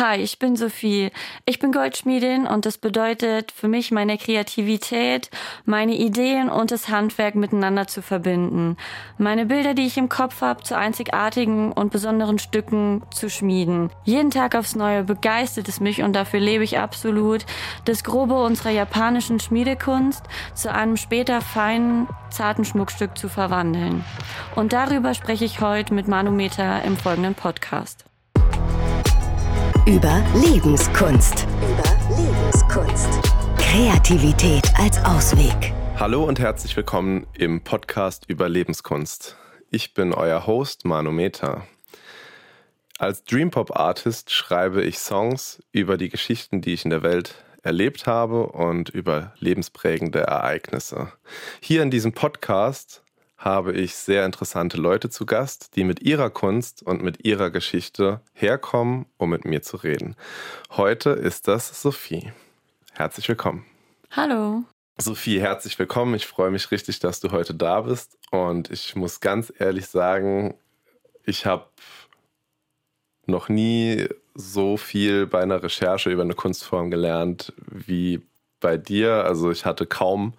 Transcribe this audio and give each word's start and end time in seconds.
Hi, 0.00 0.20
ich 0.20 0.38
bin 0.38 0.54
Sophie. 0.54 1.10
Ich 1.44 1.58
bin 1.58 1.72
Goldschmiedin 1.72 2.46
und 2.46 2.66
das 2.66 2.78
bedeutet 2.78 3.50
für 3.50 3.66
mich 3.66 3.90
meine 3.90 4.16
Kreativität, 4.16 5.28
meine 5.64 5.96
Ideen 5.96 6.48
und 6.50 6.70
das 6.70 6.88
Handwerk 6.88 7.34
miteinander 7.34 7.88
zu 7.88 8.00
verbinden. 8.00 8.76
Meine 9.18 9.46
Bilder, 9.46 9.74
die 9.74 9.88
ich 9.88 9.98
im 9.98 10.08
Kopf 10.08 10.40
habe, 10.40 10.62
zu 10.62 10.76
einzigartigen 10.78 11.72
und 11.72 11.90
besonderen 11.90 12.38
Stücken 12.38 13.02
zu 13.12 13.28
schmieden. 13.28 13.90
Jeden 14.04 14.30
Tag 14.30 14.54
aufs 14.54 14.76
Neue 14.76 15.02
begeistert 15.02 15.66
es 15.66 15.80
mich 15.80 16.00
und 16.04 16.12
dafür 16.12 16.38
lebe 16.38 16.62
ich 16.62 16.78
absolut, 16.78 17.44
das 17.84 18.04
Grobe 18.04 18.40
unserer 18.40 18.70
japanischen 18.70 19.40
Schmiedekunst 19.40 20.22
zu 20.54 20.72
einem 20.72 20.96
später 20.96 21.40
feinen, 21.40 22.06
zarten 22.30 22.64
Schmuckstück 22.64 23.18
zu 23.18 23.28
verwandeln. 23.28 24.04
Und 24.54 24.72
darüber 24.72 25.12
spreche 25.14 25.44
ich 25.44 25.60
heute 25.60 25.92
mit 25.92 26.06
Manometer 26.06 26.84
im 26.84 26.96
folgenden 26.96 27.34
Podcast. 27.34 28.07
Über 29.88 30.22
Lebenskunst. 30.34 31.46
Über 31.62 32.14
Lebenskunst. 32.14 33.08
Kreativität 33.56 34.70
als 34.76 35.02
Ausweg. 35.02 35.72
Hallo 35.96 36.24
und 36.24 36.38
herzlich 36.38 36.76
willkommen 36.76 37.26
im 37.32 37.62
Podcast 37.62 38.26
über 38.28 38.50
Lebenskunst. 38.50 39.38
Ich 39.70 39.94
bin 39.94 40.12
euer 40.12 40.46
Host 40.46 40.84
Manometer. 40.84 41.66
Als 42.98 43.24
Dreampop-Artist 43.24 44.30
schreibe 44.30 44.82
ich 44.82 44.98
Songs 44.98 45.62
über 45.72 45.96
die 45.96 46.10
Geschichten, 46.10 46.60
die 46.60 46.74
ich 46.74 46.84
in 46.84 46.90
der 46.90 47.02
Welt 47.02 47.42
erlebt 47.62 48.06
habe 48.06 48.48
und 48.48 48.90
über 48.90 49.32
lebensprägende 49.38 50.20
Ereignisse. 50.20 51.12
Hier 51.62 51.82
in 51.82 51.90
diesem 51.90 52.12
Podcast 52.12 53.02
habe 53.38 53.72
ich 53.72 53.94
sehr 53.94 54.26
interessante 54.26 54.76
Leute 54.76 55.10
zu 55.10 55.24
Gast, 55.24 55.76
die 55.76 55.84
mit 55.84 56.02
ihrer 56.02 56.28
Kunst 56.28 56.82
und 56.82 57.02
mit 57.02 57.24
ihrer 57.24 57.50
Geschichte 57.50 58.20
herkommen, 58.34 59.06
um 59.16 59.30
mit 59.30 59.44
mir 59.44 59.62
zu 59.62 59.76
reden. 59.76 60.16
Heute 60.70 61.10
ist 61.10 61.46
das 61.46 61.80
Sophie. 61.80 62.32
Herzlich 62.92 63.28
willkommen. 63.28 63.64
Hallo. 64.10 64.64
Sophie, 64.98 65.40
herzlich 65.40 65.78
willkommen. 65.78 66.16
Ich 66.16 66.26
freue 66.26 66.50
mich 66.50 66.72
richtig, 66.72 66.98
dass 66.98 67.20
du 67.20 67.30
heute 67.30 67.54
da 67.54 67.82
bist. 67.82 68.18
Und 68.32 68.70
ich 68.72 68.96
muss 68.96 69.20
ganz 69.20 69.52
ehrlich 69.56 69.86
sagen, 69.86 70.54
ich 71.24 71.46
habe 71.46 71.66
noch 73.26 73.48
nie 73.48 74.08
so 74.34 74.76
viel 74.76 75.28
bei 75.28 75.40
einer 75.40 75.62
Recherche 75.62 76.10
über 76.10 76.22
eine 76.22 76.34
Kunstform 76.34 76.90
gelernt 76.90 77.52
wie 77.70 78.20
bei 78.58 78.76
dir. 78.76 79.24
Also 79.24 79.52
ich 79.52 79.64
hatte 79.64 79.86
kaum 79.86 80.34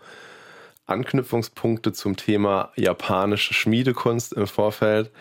Anknüpfungspunkte 0.90 1.94
zum 1.94 2.16
Thema 2.16 2.72
japanische 2.76 3.54
Schmiedekunst 3.54 4.34
im 4.34 4.48
Vorfeld 4.48 5.12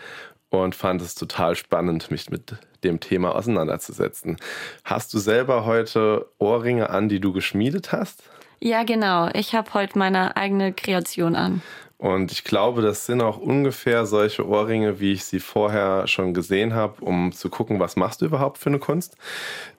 und 0.49 0.75
fand 0.75 1.01
es 1.01 1.15
total 1.15 1.55
spannend, 1.55 2.11
mich 2.11 2.29
mit 2.29 2.53
dem 2.83 2.99
Thema 2.99 3.35
auseinanderzusetzen. 3.35 4.37
Hast 4.83 5.13
du 5.13 5.19
selber 5.19 5.65
heute 5.65 6.27
Ohrringe 6.37 6.89
an, 6.89 7.09
die 7.09 7.19
du 7.19 7.33
geschmiedet 7.33 7.91
hast? 7.91 8.23
Ja, 8.59 8.83
genau. 8.83 9.29
Ich 9.33 9.55
habe 9.55 9.73
heute 9.73 9.97
meine 9.97 10.35
eigene 10.35 10.73
Kreation 10.73 11.35
an. 11.35 11.61
Und 11.99 12.31
ich 12.31 12.45
glaube, 12.45 12.81
das 12.81 13.05
sind 13.05 13.21
auch 13.21 13.37
ungefähr 13.37 14.05
solche 14.05 14.47
Ohrringe, 14.47 15.01
wie 15.01 15.11
ich 15.11 15.25
sie 15.25 15.41
vorher 15.41 16.07
schon 16.07 16.33
gesehen 16.33 16.73
habe, 16.73 17.03
um 17.03 17.33
zu 17.33 17.49
gucken, 17.49 17.81
was 17.81 17.97
machst 17.97 18.21
du 18.21 18.25
überhaupt 18.25 18.57
für 18.57 18.69
eine 18.69 18.79
Kunst. 18.79 19.17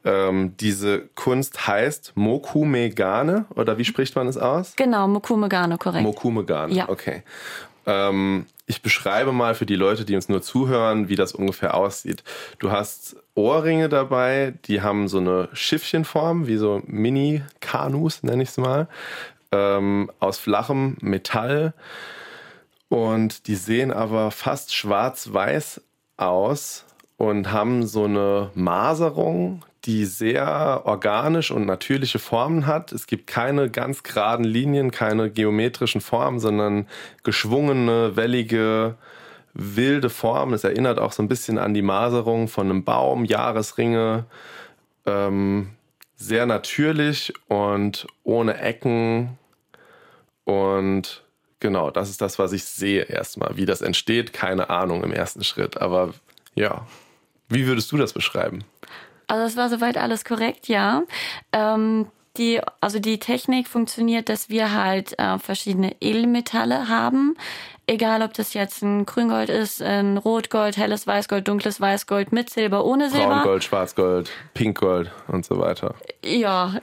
Ähm, 0.05 0.55
diese 0.61 1.09
Kunst 1.15 1.67
heißt 1.67 2.13
Mokumegane, 2.17 3.47
oder 3.55 3.79
wie 3.79 3.87
spricht 3.87 4.17
man 4.17 4.29
es 4.29 4.37
aus? 4.37 4.77
Genau, 4.77 5.09
Mokumegane, 5.09 5.79
korrekt. 5.79 6.05
Mokumegane, 6.05 6.75
ja. 6.75 6.91
okay. 6.91 7.23
Ähm, 7.87 8.45
ich 8.67 8.83
beschreibe 8.83 9.33
mal 9.33 9.55
für 9.55 9.65
die 9.65 9.77
Leute, 9.77 10.05
die 10.05 10.15
uns 10.15 10.29
nur 10.29 10.43
zuhören, 10.43 11.09
wie 11.09 11.17
das 11.17 11.33
ungefähr 11.33 11.73
aussieht. 11.73 12.23
Du 12.59 12.71
hast 12.71 13.17
Ohrringe 13.35 13.89
dabei, 13.89 14.53
die 14.67 14.83
haben 14.83 15.09
so 15.09 15.17
eine 15.17 15.49
Schiffchenform, 15.55 16.47
wie 16.47 16.59
so 16.59 16.83
Mini-Kanus, 16.85 18.23
nenne 18.25 18.43
ich 18.43 18.51
es 18.51 18.59
mal 18.59 18.89
ähm, 19.53 20.11
aus 20.21 20.39
flachem 20.39 20.97
Metall 21.01 21.75
und 22.89 23.47
die 23.47 23.55
sehen 23.55 23.93
aber 23.93 24.31
fast 24.31 24.75
schwarz-weiß 24.75 25.81
aus 26.17 26.85
und 27.17 27.53
haben 27.53 27.87
so 27.87 28.05
eine 28.05 28.51
Maserung, 28.55 29.63
die 29.85 30.05
sehr 30.05 30.83
organisch 30.85 31.51
und 31.51 31.67
natürliche 31.67 32.19
Formen 32.19 32.67
hat. 32.67 32.93
Es 32.93 33.07
gibt 33.07 33.27
keine 33.27 33.71
ganz 33.71 34.03
geraden 34.03 34.45
Linien, 34.45 34.91
keine 34.91 35.31
geometrischen 35.31 36.01
Formen, 36.01 36.41
sondern 36.41 36.87
geschwungene, 37.23 38.17
wellige, 38.17 38.97
wilde 39.55 40.11
Formen. 40.11 40.55
Es 40.55 40.65
erinnert 40.65 40.99
auch 40.99 41.13
so 41.13 41.23
ein 41.23 41.29
bisschen 41.29 41.59
an 41.59 41.75
die 41.75 41.83
Maserung 41.83 42.49
von 42.49 42.69
einem 42.69 42.85
Baum, 42.85 43.25
Jahresringe. 43.25 44.27
Ähm, 45.07 45.71
sehr 46.17 46.45
natürlich 46.45 47.33
und 47.49 48.07
ohne 48.25 48.59
Ecken, 48.59 49.39
und 50.51 51.23
genau, 51.61 51.93
das 51.93 52.11
ist 52.11 52.21
das, 52.21 52.41
was 52.41 52.53
ich 52.53 52.65
sehe 52.65 53.03
erstmal. 53.03 53.57
Wie 53.57 53.67
das 53.67 53.83
entsteht, 53.83 54.33
keine 54.33 54.69
Ahnung 54.69 55.05
im 55.05 55.13
ersten 55.13 55.45
Schritt. 55.45 55.81
Aber 55.81 56.13
ja, 56.57 56.87
wie 57.49 57.67
würdest 57.67 57.93
du 57.93 57.97
das 57.97 58.13
beschreiben? 58.13 58.65
Also 59.29 59.45
es 59.45 59.57
war 59.57 59.69
soweit 59.69 59.97
alles 59.97 60.25
korrekt, 60.25 60.67
ja. 60.67 61.05
Ähm, 61.53 62.09
die, 62.37 62.61
also 62.81 62.99
die 62.99 63.21
Technik 63.21 63.69
funktioniert, 63.69 64.29
dass 64.29 64.49
wir 64.49 64.73
halt 64.73 65.17
äh, 65.21 65.39
verschiedene 65.39 65.95
Edelmetalle 66.01 66.89
haben 66.89 67.37
egal 67.91 68.23
ob 68.23 68.33
das 68.35 68.55
jetzt 68.55 68.83
ein 68.83 69.05
Grüngold 69.05 69.49
ist, 69.49 69.83
ein 69.83 70.17
Rotgold, 70.17 70.77
helles 70.77 71.07
Weißgold, 71.07 71.47
dunkles 71.47 71.81
Weißgold 71.81 72.33
mit 72.33 72.49
Silber, 72.49 72.85
ohne 72.85 73.11
Silber. 73.11 73.27
Braungold, 73.27 73.65
Schwarzgold, 73.65 74.31
Pinkgold 74.55 75.11
und 75.27 75.45
so 75.45 75.59
weiter. 75.59 75.95
Ja. 76.25 76.75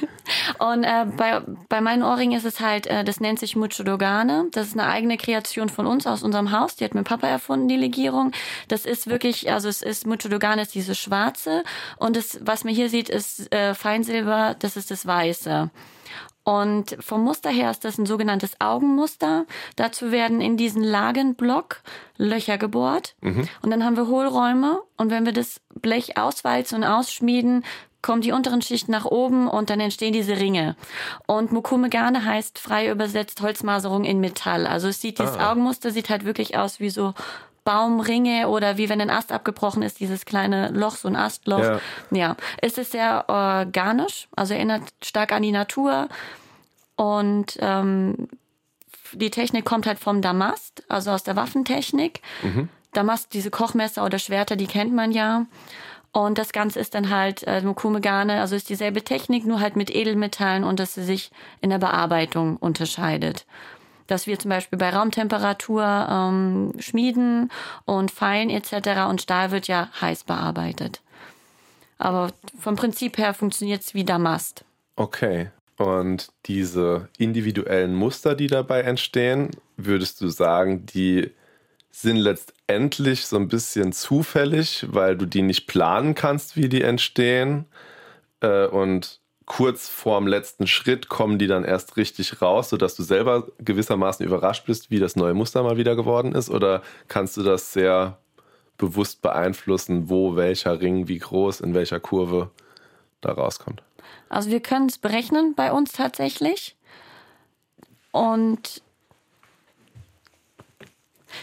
und 0.58 0.84
äh, 0.84 1.04
bei, 1.16 1.42
bei 1.68 1.80
meinen 1.82 2.02
Ohrringen 2.02 2.36
ist 2.36 2.46
es 2.46 2.60
halt, 2.60 2.86
äh, 2.86 3.04
das 3.04 3.20
nennt 3.20 3.38
sich 3.38 3.54
Muchodogane. 3.54 4.46
Das 4.52 4.68
ist 4.68 4.78
eine 4.78 4.88
eigene 4.88 5.18
Kreation 5.18 5.68
von 5.68 5.86
uns 5.86 6.06
aus 6.06 6.22
unserem 6.22 6.52
Haus. 6.52 6.76
Die 6.76 6.84
hat 6.84 6.94
mein 6.94 7.04
Papa 7.04 7.26
erfunden, 7.26 7.68
die 7.68 7.76
Legierung. 7.76 8.32
Das 8.68 8.86
ist 8.86 9.08
wirklich, 9.08 9.52
also 9.52 9.68
es 9.68 9.82
ist 9.82 10.06
Muchodogane 10.06 10.62
ist 10.62 10.74
diese 10.74 10.94
schwarze 10.94 11.64
und 11.98 12.16
das, 12.16 12.38
was 12.42 12.64
man 12.64 12.74
hier 12.74 12.88
sieht, 12.88 13.10
ist 13.10 13.52
äh, 13.52 13.74
Feinsilber, 13.74 14.56
das 14.58 14.76
ist 14.76 14.90
das 14.90 15.06
weiße. 15.06 15.70
Und 16.48 16.96
vom 17.00 17.24
Muster 17.24 17.50
her 17.50 17.72
ist 17.72 17.84
das 17.84 17.98
ein 17.98 18.06
sogenanntes 18.06 18.60
Augenmuster. 18.60 19.46
Dazu 19.74 20.12
werden 20.12 20.40
in 20.40 20.56
diesen 20.56 20.80
Lagenblock 20.80 21.82
Löcher 22.18 22.56
gebohrt. 22.56 23.16
Mhm. 23.20 23.48
Und 23.62 23.70
dann 23.70 23.84
haben 23.84 23.96
wir 23.96 24.06
Hohlräume. 24.06 24.80
Und 24.96 25.10
wenn 25.10 25.26
wir 25.26 25.32
das 25.32 25.60
Blech 25.74 26.16
auswalzen 26.16 26.76
und 26.76 26.84
ausschmieden, 26.84 27.64
kommen 28.00 28.22
die 28.22 28.30
unteren 28.30 28.62
Schichten 28.62 28.92
nach 28.92 29.06
oben 29.06 29.48
und 29.48 29.70
dann 29.70 29.80
entstehen 29.80 30.12
diese 30.12 30.36
Ringe. 30.36 30.76
Und 31.26 31.50
Mokumegane 31.50 32.24
heißt 32.24 32.60
frei 32.60 32.92
übersetzt 32.92 33.40
Holzmaserung 33.40 34.04
in 34.04 34.20
Metall. 34.20 34.68
Also 34.68 34.86
es 34.86 35.00
sieht, 35.00 35.18
dieses 35.18 35.36
ah. 35.36 35.50
Augenmuster 35.50 35.90
sieht 35.90 36.10
halt 36.10 36.24
wirklich 36.24 36.56
aus 36.56 36.78
wie 36.78 36.90
so 36.90 37.12
Baumringe 37.66 38.48
oder 38.48 38.78
wie 38.78 38.88
wenn 38.88 39.00
ein 39.00 39.10
Ast 39.10 39.32
abgebrochen 39.32 39.82
ist, 39.82 39.98
dieses 39.98 40.24
kleine 40.24 40.70
Loch, 40.70 40.94
so 40.96 41.08
ein 41.08 41.16
Astloch. 41.16 41.58
Ja. 41.58 41.80
ja. 42.10 42.36
Es 42.62 42.78
ist 42.78 42.92
sehr 42.92 43.24
organisch, 43.28 44.28
also 44.36 44.54
erinnert 44.54 44.82
stark 45.02 45.32
an 45.32 45.42
die 45.42 45.52
Natur. 45.52 46.08
Und 46.94 47.58
ähm, 47.60 48.28
die 49.12 49.30
Technik 49.30 49.64
kommt 49.64 49.86
halt 49.86 49.98
vom 49.98 50.22
Damast, 50.22 50.84
also 50.88 51.10
aus 51.10 51.24
der 51.24 51.34
Waffentechnik. 51.34 52.22
Mhm. 52.42 52.68
Damast, 52.92 53.34
diese 53.34 53.50
Kochmesser 53.50 54.04
oder 54.04 54.20
Schwerter, 54.20 54.54
die 54.54 54.68
kennt 54.68 54.94
man 54.94 55.10
ja. 55.10 55.46
Und 56.12 56.38
das 56.38 56.52
Ganze 56.52 56.78
ist 56.78 56.94
dann 56.94 57.10
halt 57.10 57.42
äh, 57.42 57.60
Mukumegane, 57.62 58.40
also 58.40 58.54
ist 58.54 58.70
dieselbe 58.70 59.02
Technik, 59.02 59.44
nur 59.44 59.58
halt 59.58 59.74
mit 59.74 59.94
Edelmetallen 59.94 60.62
und 60.62 60.78
dass 60.78 60.94
sie 60.94 61.02
sich 61.02 61.32
in 61.60 61.70
der 61.70 61.78
Bearbeitung 61.78 62.56
unterscheidet 62.58 63.44
dass 64.06 64.26
wir 64.26 64.38
zum 64.38 64.50
Beispiel 64.50 64.78
bei 64.78 64.90
Raumtemperatur 64.90 65.84
ähm, 66.10 66.72
schmieden 66.78 67.50
und 67.84 68.10
feilen 68.10 68.50
etc. 68.50 69.08
Und 69.08 69.22
Stahl 69.22 69.50
wird 69.50 69.68
ja 69.68 69.88
heiß 70.00 70.24
bearbeitet. 70.24 71.02
Aber 71.98 72.30
vom 72.58 72.76
Prinzip 72.76 73.18
her 73.18 73.34
funktioniert 73.34 73.82
es 73.82 73.94
wie 73.94 74.04
Damast. 74.04 74.64
Okay. 74.96 75.50
Und 75.78 76.32
diese 76.46 77.08
individuellen 77.18 77.94
Muster, 77.94 78.34
die 78.34 78.46
dabei 78.46 78.80
entstehen, 78.80 79.50
würdest 79.76 80.20
du 80.20 80.28
sagen, 80.28 80.86
die 80.86 81.32
sind 81.90 82.16
letztendlich 82.16 83.26
so 83.26 83.36
ein 83.36 83.48
bisschen 83.48 83.92
zufällig, 83.92 84.86
weil 84.88 85.16
du 85.16 85.26
die 85.26 85.42
nicht 85.42 85.66
planen 85.66 86.14
kannst, 86.14 86.56
wie 86.56 86.68
die 86.68 86.82
entstehen? 86.82 87.66
Äh, 88.40 88.66
und 88.66 89.20
kurz 89.46 89.88
vorm 89.88 90.26
letzten 90.26 90.66
Schritt 90.66 91.08
kommen 91.08 91.38
die 91.38 91.46
dann 91.46 91.64
erst 91.64 91.96
richtig 91.96 92.42
raus, 92.42 92.68
sodass 92.68 92.96
du 92.96 93.02
selber 93.02 93.46
gewissermaßen 93.58 94.26
überrascht 94.26 94.66
bist, 94.66 94.90
wie 94.90 94.98
das 94.98 95.16
neue 95.16 95.34
Muster 95.34 95.62
mal 95.62 95.76
wieder 95.76 95.96
geworden 95.96 96.32
ist? 96.32 96.50
Oder 96.50 96.82
kannst 97.08 97.36
du 97.36 97.42
das 97.42 97.72
sehr 97.72 98.18
bewusst 98.76 99.22
beeinflussen, 99.22 100.10
wo 100.10 100.36
welcher 100.36 100.80
Ring, 100.80 101.08
wie 101.08 101.18
groß, 101.18 101.60
in 101.60 101.74
welcher 101.74 102.00
Kurve 102.00 102.50
da 103.20 103.32
rauskommt? 103.32 103.82
Also 104.28 104.50
wir 104.50 104.60
können 104.60 104.86
es 104.86 104.98
berechnen 104.98 105.54
bei 105.54 105.72
uns 105.72 105.92
tatsächlich. 105.92 106.76
Und 108.10 108.82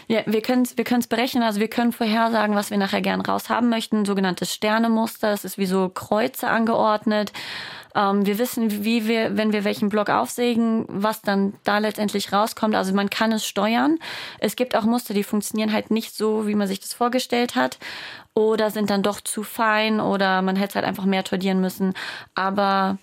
Ja, 0.08 0.20
wir 0.26 0.42
können 0.42 0.62
es 0.62 0.76
wir 0.76 0.84
können's 0.84 1.06
berechnen, 1.06 1.42
also 1.42 1.60
wir 1.60 1.68
können 1.68 1.92
vorhersagen, 1.92 2.54
was 2.54 2.70
wir 2.70 2.78
nachher 2.78 3.02
gern 3.02 3.20
raus 3.20 3.48
haben 3.48 3.68
möchten. 3.68 4.04
Sogenanntes 4.04 4.52
Sternemuster, 4.52 5.30
das 5.30 5.44
ist 5.44 5.58
wie 5.58 5.66
so 5.66 5.88
Kreuze 5.88 6.48
angeordnet. 6.48 7.32
Ähm, 7.94 8.26
wir 8.26 8.38
wissen, 8.38 8.84
wie 8.84 9.06
wir, 9.06 9.36
wenn 9.36 9.52
wir 9.52 9.64
welchen 9.64 9.88
Block 9.88 10.10
aufsägen, 10.10 10.84
was 10.88 11.22
dann 11.22 11.54
da 11.64 11.78
letztendlich 11.78 12.32
rauskommt. 12.32 12.74
Also 12.74 12.92
man 12.92 13.10
kann 13.10 13.32
es 13.32 13.46
steuern. 13.46 13.98
Es 14.38 14.56
gibt 14.56 14.76
auch 14.76 14.84
Muster, 14.84 15.14
die 15.14 15.24
funktionieren 15.24 15.72
halt 15.72 15.90
nicht 15.90 16.14
so, 16.14 16.46
wie 16.46 16.54
man 16.54 16.66
sich 16.66 16.80
das 16.80 16.92
vorgestellt 16.92 17.54
hat. 17.54 17.78
Oder 18.34 18.70
sind 18.70 18.90
dann 18.90 19.02
doch 19.02 19.20
zu 19.20 19.44
fein 19.44 20.00
oder 20.00 20.42
man 20.42 20.56
hätte 20.56 20.70
es 20.70 20.74
halt 20.74 20.84
einfach 20.84 21.04
mehr 21.04 21.22
tordieren 21.22 21.60
müssen. 21.60 21.94
Aber 22.34 22.98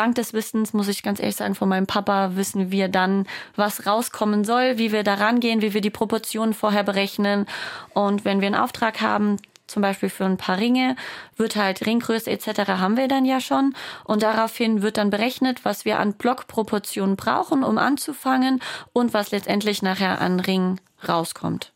dank 0.00 0.14
des 0.14 0.32
Wissens, 0.32 0.72
muss 0.72 0.88
ich 0.88 1.02
ganz 1.02 1.20
ehrlich 1.20 1.36
sagen, 1.36 1.54
von 1.54 1.68
meinem 1.68 1.86
Papa 1.86 2.30
wissen 2.34 2.70
wir 2.70 2.88
dann, 2.88 3.26
was 3.54 3.86
rauskommen 3.86 4.44
soll, 4.44 4.78
wie 4.78 4.92
wir 4.92 5.02
da 5.02 5.14
rangehen, 5.14 5.60
wie 5.60 5.74
wir 5.74 5.82
die 5.82 5.90
Proportionen 5.90 6.54
vorher 6.54 6.84
berechnen. 6.84 7.44
Und 7.92 8.24
wenn 8.24 8.40
wir 8.40 8.46
einen 8.46 8.56
Auftrag 8.56 9.02
haben, 9.02 9.36
zum 9.66 9.82
Beispiel 9.82 10.08
für 10.08 10.24
ein 10.24 10.38
paar 10.38 10.56
Ringe, 10.56 10.96
wird 11.36 11.54
halt 11.54 11.84
Ringgröße 11.84 12.30
etc. 12.30 12.66
haben 12.66 12.96
wir 12.96 13.08
dann 13.08 13.26
ja 13.26 13.40
schon. 13.40 13.74
Und 14.04 14.22
daraufhin 14.22 14.80
wird 14.80 14.96
dann 14.96 15.10
berechnet, 15.10 15.66
was 15.66 15.84
wir 15.84 15.98
an 15.98 16.14
Blockproportionen 16.14 17.16
brauchen, 17.16 17.62
um 17.62 17.76
anzufangen 17.76 18.62
und 18.94 19.12
was 19.12 19.32
letztendlich 19.32 19.82
nachher 19.82 20.22
an 20.22 20.40
Ring 20.40 20.80
rauskommt. 21.06 21.72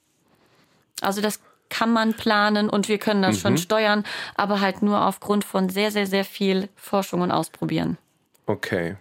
Also 1.03 1.21
das 1.21 1.41
kann 1.69 1.93
man 1.93 2.15
planen 2.15 2.71
und 2.71 2.89
wir 2.89 2.99
können 2.99 3.21
das 3.21 3.37
mhm. 3.37 3.41
schon 3.41 3.59
steuern, 3.59 4.05
aber 4.35 4.63
halt 4.63 4.81
nur 4.81 5.05
aufgrund 5.05 5.45
von 5.45 5.69
sehr, 5.69 5.91
sehr, 5.91 6.07
sehr 6.07 6.25
viel 6.25 6.71
Forschung 6.77 7.21
und 7.21 7.31
Ausprobieren. 7.31 7.99
Okay. 8.47 8.97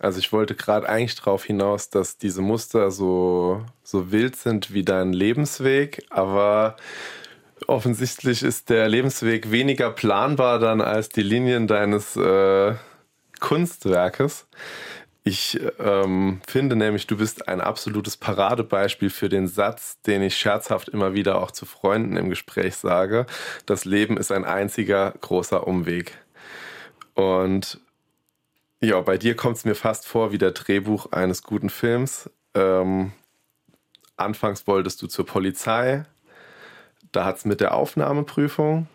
Also 0.00 0.18
ich 0.18 0.32
wollte 0.32 0.54
gerade 0.54 0.88
eigentlich 0.88 1.14
darauf 1.16 1.44
hinaus, 1.44 1.88
dass 1.88 2.18
diese 2.18 2.42
Muster 2.42 2.90
so, 2.90 3.64
so 3.82 4.10
wild 4.10 4.36
sind 4.36 4.74
wie 4.74 4.84
dein 4.84 5.12
Lebensweg, 5.12 6.04
aber 6.10 6.76
offensichtlich 7.66 8.42
ist 8.42 8.70
der 8.70 8.88
Lebensweg 8.88 9.50
weniger 9.50 9.90
planbar 9.90 10.58
dann 10.58 10.80
als 10.80 11.08
die 11.08 11.22
Linien 11.22 11.66
deines 11.66 12.16
äh, 12.16 12.74
Kunstwerkes. 13.40 14.46
Ich 15.26 15.58
ähm, 15.78 16.42
finde 16.46 16.76
nämlich, 16.76 17.06
du 17.06 17.16
bist 17.16 17.48
ein 17.48 17.62
absolutes 17.62 18.18
Paradebeispiel 18.18 19.08
für 19.08 19.30
den 19.30 19.48
Satz, 19.48 19.98
den 20.02 20.20
ich 20.20 20.36
scherzhaft 20.36 20.90
immer 20.90 21.14
wieder 21.14 21.40
auch 21.40 21.50
zu 21.50 21.64
Freunden 21.64 22.18
im 22.18 22.28
Gespräch 22.28 22.76
sage. 22.76 23.24
Das 23.64 23.86
Leben 23.86 24.18
ist 24.18 24.30
ein 24.30 24.44
einziger 24.44 25.14
großer 25.22 25.66
Umweg. 25.66 26.18
Und 27.14 27.80
ja, 28.84 29.00
bei 29.00 29.18
dir 29.18 29.34
kommt 29.36 29.56
es 29.56 29.64
mir 29.64 29.74
fast 29.74 30.06
vor 30.06 30.32
wie 30.32 30.38
der 30.38 30.52
Drehbuch 30.52 31.12
eines 31.12 31.42
guten 31.42 31.70
Films. 31.70 32.30
Ähm, 32.54 33.12
anfangs 34.16 34.66
wolltest 34.66 35.02
du 35.02 35.06
zur 35.06 35.26
Polizei. 35.26 36.04
Da 37.12 37.24
hat 37.24 37.38
es 37.38 37.44
mit 37.44 37.60
der 37.60 37.74
Aufnahmeprüfung 37.74 38.88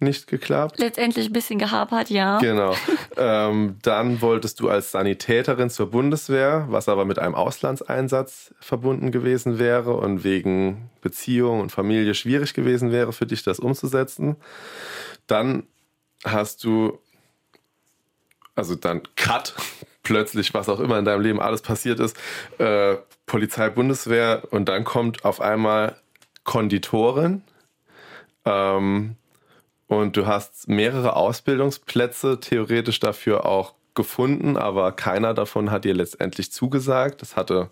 nicht 0.00 0.26
geklappt. 0.26 0.78
Letztendlich 0.78 1.26
ein 1.26 1.32
bisschen 1.32 1.58
gehapert, 1.58 2.10
ja. 2.10 2.38
Genau. 2.38 2.74
ähm, 3.16 3.78
dann 3.82 4.20
wolltest 4.20 4.60
du 4.60 4.68
als 4.68 4.90
Sanitäterin 4.90 5.70
zur 5.70 5.90
Bundeswehr, 5.90 6.66
was 6.68 6.88
aber 6.88 7.04
mit 7.04 7.18
einem 7.18 7.34
Auslandseinsatz 7.34 8.54
verbunden 8.60 9.12
gewesen 9.12 9.58
wäre 9.58 9.94
und 9.94 10.24
wegen 10.24 10.90
Beziehung 11.00 11.60
und 11.60 11.72
Familie 11.72 12.14
schwierig 12.14 12.54
gewesen 12.54 12.92
wäre 12.92 13.12
für 13.12 13.26
dich, 13.26 13.42
das 13.42 13.58
umzusetzen. 13.58 14.36
Dann 15.26 15.64
hast 16.24 16.64
du 16.64 16.98
also 18.54 18.74
dann 18.74 19.02
Cut, 19.16 19.54
plötzlich, 20.02 20.54
was 20.54 20.68
auch 20.68 20.80
immer 20.80 20.98
in 20.98 21.04
deinem 21.04 21.22
Leben 21.22 21.40
alles 21.40 21.62
passiert 21.62 22.00
ist, 22.00 22.16
äh, 22.58 22.96
Polizei, 23.26 23.70
Bundeswehr 23.70 24.42
und 24.50 24.68
dann 24.68 24.84
kommt 24.84 25.24
auf 25.24 25.40
einmal 25.40 25.96
Konditorin 26.44 27.42
ähm, 28.44 29.16
und 29.86 30.16
du 30.16 30.26
hast 30.26 30.68
mehrere 30.68 31.16
Ausbildungsplätze 31.16 32.40
theoretisch 32.40 33.00
dafür 33.00 33.46
auch 33.46 33.74
gefunden, 33.94 34.56
aber 34.56 34.92
keiner 34.92 35.34
davon 35.34 35.70
hat 35.70 35.84
dir 35.84 35.94
letztendlich 35.94 36.52
zugesagt. 36.52 37.22
Das 37.22 37.36
hatte 37.36 37.70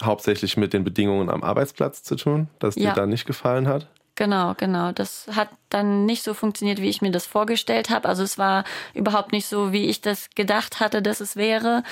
hauptsächlich 0.00 0.56
mit 0.56 0.72
den 0.72 0.84
Bedingungen 0.84 1.28
am 1.28 1.42
Arbeitsplatz 1.42 2.02
zu 2.02 2.16
tun, 2.16 2.48
dass 2.58 2.76
ja. 2.76 2.90
dir 2.90 2.94
da 2.94 3.06
nicht 3.06 3.26
gefallen 3.26 3.66
hat. 3.66 3.88
Genau, 4.18 4.54
genau. 4.56 4.90
Das 4.90 5.28
hat 5.36 5.48
dann 5.70 6.04
nicht 6.04 6.24
so 6.24 6.34
funktioniert, 6.34 6.82
wie 6.82 6.88
ich 6.88 7.00
mir 7.00 7.12
das 7.12 7.24
vorgestellt 7.24 7.88
habe. 7.88 8.08
Also 8.08 8.24
es 8.24 8.36
war 8.36 8.64
überhaupt 8.92 9.30
nicht 9.30 9.46
so, 9.46 9.70
wie 9.70 9.84
ich 9.84 10.00
das 10.00 10.30
gedacht 10.34 10.80
hatte, 10.80 11.02
dass 11.02 11.20
es 11.20 11.36
wäre. 11.36 11.84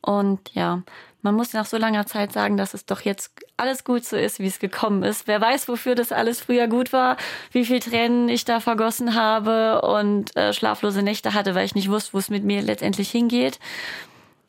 Und 0.00 0.54
ja, 0.54 0.84
man 1.22 1.34
muss 1.34 1.52
nach 1.52 1.66
so 1.66 1.76
langer 1.76 2.06
Zeit 2.06 2.30
sagen, 2.32 2.56
dass 2.56 2.74
es 2.74 2.86
doch 2.86 3.00
jetzt 3.00 3.32
alles 3.56 3.82
gut 3.82 4.04
so 4.04 4.14
ist, 4.16 4.38
wie 4.38 4.46
es 4.46 4.60
gekommen 4.60 5.02
ist. 5.02 5.26
Wer 5.26 5.40
weiß, 5.40 5.66
wofür 5.66 5.96
das 5.96 6.12
alles 6.12 6.42
früher 6.42 6.68
gut 6.68 6.92
war, 6.92 7.16
wie 7.50 7.64
viel 7.64 7.80
Tränen 7.80 8.28
ich 8.28 8.44
da 8.44 8.60
vergossen 8.60 9.16
habe 9.16 9.82
und 9.82 10.36
äh, 10.36 10.52
schlaflose 10.52 11.02
Nächte 11.02 11.34
hatte, 11.34 11.56
weil 11.56 11.64
ich 11.64 11.74
nicht 11.74 11.90
wusste, 11.90 12.12
wo 12.12 12.18
es 12.18 12.30
mit 12.30 12.44
mir 12.44 12.62
letztendlich 12.62 13.10
hingeht. 13.10 13.58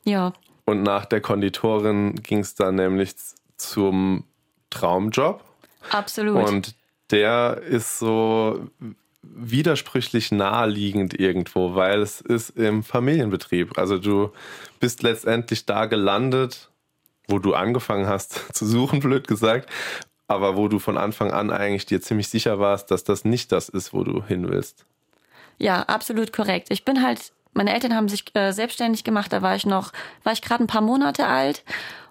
Ja. 0.04 0.32
Und 0.64 0.84
nach 0.84 1.06
der 1.06 1.20
Konditorin 1.20 2.14
ging 2.22 2.38
es 2.38 2.54
dann 2.54 2.76
nämlich 2.76 3.16
zum 3.56 4.22
Traumjob. 4.70 5.42
Absolut. 5.90 6.48
Und 6.48 6.76
der 7.10 7.62
ist 7.62 7.98
so 7.98 8.68
widersprüchlich 9.22 10.32
naheliegend 10.32 11.18
irgendwo, 11.18 11.74
weil 11.74 12.00
es 12.00 12.20
ist 12.20 12.50
im 12.50 12.82
Familienbetrieb. 12.82 13.76
Also 13.78 13.98
du 13.98 14.30
bist 14.80 15.02
letztendlich 15.02 15.66
da 15.66 15.86
gelandet, 15.86 16.70
wo 17.28 17.38
du 17.38 17.54
angefangen 17.54 18.06
hast 18.06 18.40
zu 18.54 18.66
suchen, 18.66 19.00
blöd 19.00 19.28
gesagt, 19.28 19.68
aber 20.28 20.56
wo 20.56 20.68
du 20.68 20.78
von 20.78 20.96
Anfang 20.96 21.30
an 21.30 21.50
eigentlich 21.50 21.86
dir 21.86 22.00
ziemlich 22.00 22.28
sicher 22.28 22.58
warst, 22.58 22.90
dass 22.90 23.04
das 23.04 23.24
nicht 23.24 23.52
das 23.52 23.68
ist, 23.68 23.92
wo 23.92 24.04
du 24.04 24.24
hin 24.24 24.48
willst. 24.48 24.86
Ja, 25.58 25.82
absolut 25.82 26.32
korrekt. 26.32 26.68
Ich 26.70 26.84
bin 26.84 27.02
halt, 27.02 27.32
meine 27.52 27.72
Eltern 27.72 27.94
haben 27.94 28.08
sich 28.08 28.24
äh, 28.34 28.52
selbstständig 28.52 29.04
gemacht, 29.04 29.32
da 29.32 29.42
war 29.42 29.56
ich 29.56 29.66
noch, 29.66 29.92
war 30.22 30.32
ich 30.32 30.42
gerade 30.42 30.64
ein 30.64 30.68
paar 30.68 30.82
Monate 30.82 31.26
alt 31.26 31.64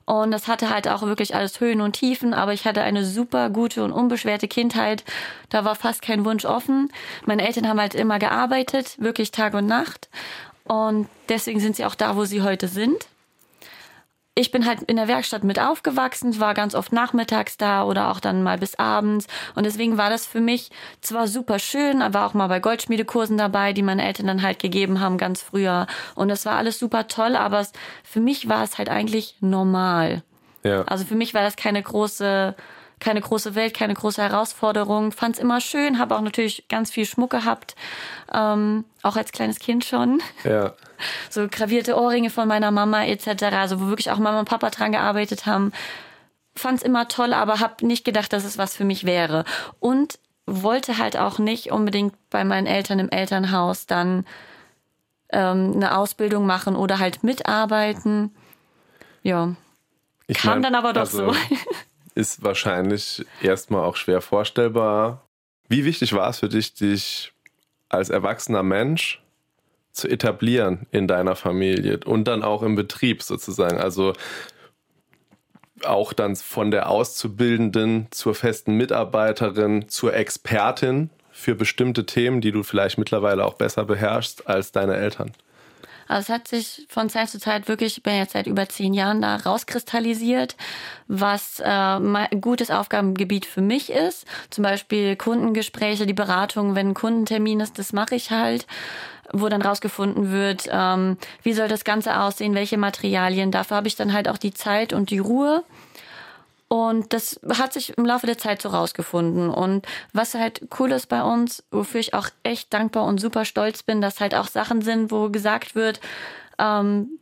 und 0.05 0.31
das 0.31 0.47
hatte 0.47 0.69
halt 0.69 0.87
auch 0.87 1.01
wirklich 1.01 1.35
alles 1.35 1.59
Höhen 1.59 1.81
und 1.81 1.93
Tiefen, 1.93 2.33
aber 2.33 2.53
ich 2.53 2.65
hatte 2.65 2.81
eine 2.81 3.03
super 3.03 3.49
gute 3.49 3.83
und 3.83 3.91
unbeschwerte 3.91 4.47
Kindheit. 4.47 5.03
Da 5.49 5.65
war 5.65 5.75
fast 5.75 6.01
kein 6.01 6.25
Wunsch 6.25 6.45
offen. 6.45 6.91
Meine 7.25 7.45
Eltern 7.45 7.67
haben 7.67 7.81
halt 7.81 7.95
immer 7.95 8.19
gearbeitet, 8.19 8.95
wirklich 8.99 9.31
Tag 9.31 9.55
und 9.55 9.65
Nacht. 9.65 10.09
Und 10.63 11.07
deswegen 11.29 11.59
sind 11.59 11.75
sie 11.75 11.85
auch 11.85 11.95
da, 11.95 12.15
wo 12.15 12.25
sie 12.25 12.41
heute 12.41 12.67
sind 12.67 13.07
ich 14.35 14.51
bin 14.51 14.65
halt 14.65 14.83
in 14.83 14.97
der 14.97 15.07
Werkstatt 15.07 15.45
mit 15.45 15.59
aufgewachsen, 15.59 16.39
war 16.41 16.53
ganz 16.53 16.75
oft 16.75 16.91
nachmittags 16.91 17.55
da 17.55 17.85
oder 17.85 18.11
auch 18.11 18.19
dann 18.19 18.43
mal 18.43 18.57
bis 18.57 18.75
abends. 18.75 19.27
Und 19.55 19.65
deswegen 19.65 19.97
war 19.97 20.09
das 20.09 20.25
für 20.25 20.41
mich 20.41 20.71
zwar 20.99 21.27
super 21.27 21.57
schön, 21.57 22.01
aber 22.01 22.25
auch 22.25 22.33
mal 22.33 22.47
bei 22.47 22.59
Goldschmiedekursen 22.59 23.37
dabei, 23.37 23.71
die 23.71 23.81
meine 23.81 24.05
Eltern 24.05 24.27
dann 24.27 24.41
halt 24.41 24.59
gegeben 24.59 24.99
haben 24.99 25.17
ganz 25.17 25.41
früher. 25.41 25.87
Und 26.15 26.27
das 26.27 26.45
war 26.45 26.57
alles 26.57 26.77
super 26.77 27.07
toll, 27.07 27.37
aber 27.37 27.65
für 28.03 28.19
mich 28.19 28.49
war 28.49 28.61
es 28.61 28.77
halt 28.77 28.89
eigentlich 28.89 29.37
normal. 29.39 30.21
Ja. 30.63 30.81
Also 30.83 31.05
für 31.05 31.15
mich 31.15 31.33
war 31.33 31.43
das 31.43 31.55
keine 31.55 31.81
große 31.81 32.55
keine 33.05 33.21
große 33.21 33.53
Welt, 33.53 33.75
keine 33.75 33.93
große 33.93 34.19
Herausforderung. 34.19 35.11
Fand 35.11 35.35
es 35.35 35.41
immer 35.41 35.61
schön, 35.61 35.99
habe 35.99 36.15
auch 36.15 36.21
natürlich 36.21 36.67
ganz 36.69 36.89
viel 36.89 37.05
Schmuck 37.05 37.29
gehabt, 37.29 37.75
ähm, 38.33 38.83
auch 39.03 39.15
als 39.15 39.31
kleines 39.31 39.59
Kind 39.59 39.85
schon. 39.85 40.21
Ja. 40.43 40.73
So 41.29 41.49
gravierte 41.51 41.97
Ohrringe 41.97 42.29
von 42.29 42.47
meiner 42.47 42.71
Mama 42.71 43.03
etc. 43.03 43.43
Also 43.51 43.81
wo 43.81 43.87
wirklich 43.87 44.11
auch 44.11 44.17
Mama 44.17 44.39
und 44.39 44.47
Papa 44.47 44.69
dran 44.69 44.93
gearbeitet 44.93 45.45
haben. 45.45 45.73
Fand 46.55 46.77
es 46.77 46.83
immer 46.83 47.09
toll, 47.09 47.33
aber 47.33 47.59
habe 47.59 47.85
nicht 47.85 48.05
gedacht, 48.05 48.31
dass 48.31 48.45
es 48.45 48.57
was 48.57 48.77
für 48.77 48.85
mich 48.85 49.05
wäre. 49.05 49.43
Und 49.81 50.19
wollte 50.45 50.97
halt 50.97 51.17
auch 51.17 51.37
nicht 51.37 51.69
unbedingt 51.69 52.15
bei 52.29 52.45
meinen 52.45 52.65
Eltern 52.65 52.99
im 52.99 53.09
Elternhaus 53.09 53.87
dann 53.87 54.25
ähm, 55.31 55.73
eine 55.75 55.97
Ausbildung 55.97 56.45
machen 56.45 56.77
oder 56.77 56.97
halt 56.97 57.25
mitarbeiten. 57.25 58.33
Ja. 59.21 59.53
Ich 60.27 60.37
Kam 60.37 60.53
mein, 60.53 60.61
dann 60.63 60.75
aber 60.75 60.93
doch 60.93 61.01
also, 61.01 61.33
so. 61.33 61.35
ist 62.15 62.43
wahrscheinlich 62.43 63.25
erstmal 63.41 63.83
auch 63.83 63.97
schwer 63.97 64.21
vorstellbar. 64.21 65.27
Wie 65.67 65.85
wichtig 65.85 66.13
war 66.13 66.29
es 66.29 66.39
für 66.39 66.49
dich, 66.49 66.73
dich 66.73 67.33
als 67.89 68.09
erwachsener 68.09 68.63
Mensch 68.63 69.21
zu 69.91 70.07
etablieren 70.07 70.87
in 70.91 71.07
deiner 71.07 71.35
Familie 71.35 71.99
und 72.05 72.25
dann 72.25 72.43
auch 72.43 72.63
im 72.63 72.75
Betrieb 72.75 73.21
sozusagen? 73.21 73.77
Also 73.77 74.13
auch 75.83 76.13
dann 76.13 76.35
von 76.35 76.71
der 76.71 76.89
Auszubildenden 76.89 78.07
zur 78.11 78.33
festen 78.33 78.75
Mitarbeiterin, 78.75 79.89
zur 79.89 80.13
Expertin 80.13 81.09
für 81.31 81.53
bestimmte 81.53 82.05
Themen, 82.05 82.39
die 82.39 82.53
du 82.53 82.63
vielleicht 82.63 82.97
mittlerweile 82.97 83.45
auch 83.45 83.55
besser 83.55 83.83
beherrschst 83.83 84.47
als 84.47 84.71
deine 84.71 84.95
Eltern? 84.95 85.33
Also 86.07 86.21
es 86.21 86.29
hat 86.29 86.47
sich 86.47 86.85
von 86.89 87.09
Zeit 87.09 87.29
zu 87.29 87.39
Zeit 87.39 87.67
wirklich, 87.67 87.97
ich 87.97 88.03
bin 88.03 88.15
jetzt 88.15 88.33
seit 88.33 88.47
über 88.47 88.67
zehn 88.69 88.93
Jahren 88.93 89.21
da, 89.21 89.37
rauskristallisiert, 89.37 90.55
was 91.07 91.59
äh, 91.59 91.65
ein 91.65 92.41
gutes 92.41 92.71
Aufgabengebiet 92.71 93.45
für 93.45 93.61
mich 93.61 93.91
ist. 93.91 94.25
Zum 94.49 94.63
Beispiel 94.63 95.15
Kundengespräche, 95.15 96.05
die 96.05 96.13
Beratung, 96.13 96.75
wenn 96.75 96.89
ein 96.89 96.93
Kundentermin 96.93 97.59
ist, 97.59 97.79
das 97.79 97.93
mache 97.93 98.15
ich 98.15 98.31
halt 98.31 98.65
wo 99.33 99.49
dann 99.49 99.63
rausgefunden 99.63 100.31
wird, 100.31 100.69
ähm, 100.71 101.17
wie 101.41 101.53
soll 101.53 101.67
das 101.67 101.83
Ganze 101.83 102.19
aussehen, 102.19 102.53
welche 102.53 102.77
Materialien. 102.77 103.51
Dafür 103.51 103.77
habe 103.77 103.87
ich 103.87 103.95
dann 103.95 104.13
halt 104.13 104.27
auch 104.27 104.37
die 104.37 104.53
Zeit 104.53 104.93
und 104.93 105.09
die 105.09 105.17
Ruhe. 105.17 105.63
Und 106.75 107.13
das 107.13 107.39
hat 107.57 107.71
sich 107.71 107.97
im 107.97 108.05
Laufe 108.05 108.25
der 108.25 108.37
Zeit 108.37 108.61
so 108.61 108.67
rausgefunden. 108.67 109.49
Und 109.49 109.87
was 110.11 110.33
halt 110.33 110.67
cool 110.77 110.91
ist 110.91 111.07
bei 111.07 111.23
uns, 111.23 111.63
wofür 111.71 112.01
ich 112.01 112.13
auch 112.13 112.27
echt 112.43 112.73
dankbar 112.73 113.05
und 113.05 113.17
super 113.17 113.45
stolz 113.45 113.81
bin, 113.81 114.01
dass 114.01 114.19
halt 114.19 114.35
auch 114.35 114.47
Sachen 114.47 114.81
sind, 114.81 115.09
wo 115.09 115.29
gesagt 115.29 115.75
wird, 115.75 116.01
ähm, 116.59 117.17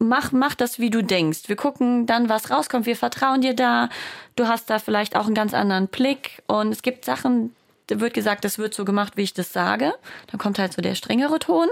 mach, 0.00 0.32
mach 0.32 0.56
das, 0.56 0.80
wie 0.80 0.90
du 0.90 1.04
denkst. 1.04 1.42
Wir 1.46 1.54
gucken 1.54 2.06
dann, 2.06 2.28
was 2.28 2.50
rauskommt. 2.50 2.84
Wir 2.84 2.96
vertrauen 2.96 3.42
dir 3.42 3.54
da. 3.54 3.90
Du 4.34 4.48
hast 4.48 4.68
da 4.68 4.80
vielleicht 4.80 5.14
auch 5.14 5.26
einen 5.26 5.36
ganz 5.36 5.54
anderen 5.54 5.86
Blick. 5.86 6.42
Und 6.48 6.72
es 6.72 6.82
gibt 6.82 7.04
Sachen, 7.04 7.54
wird 7.98 8.14
gesagt, 8.14 8.44
das 8.44 8.58
wird 8.58 8.74
so 8.74 8.84
gemacht, 8.84 9.16
wie 9.16 9.22
ich 9.22 9.34
das 9.34 9.52
sage. 9.52 9.92
Dann 10.30 10.38
kommt 10.38 10.58
halt 10.58 10.72
so 10.72 10.82
der 10.82 10.94
strengere 10.94 11.40
Ton 11.40 11.68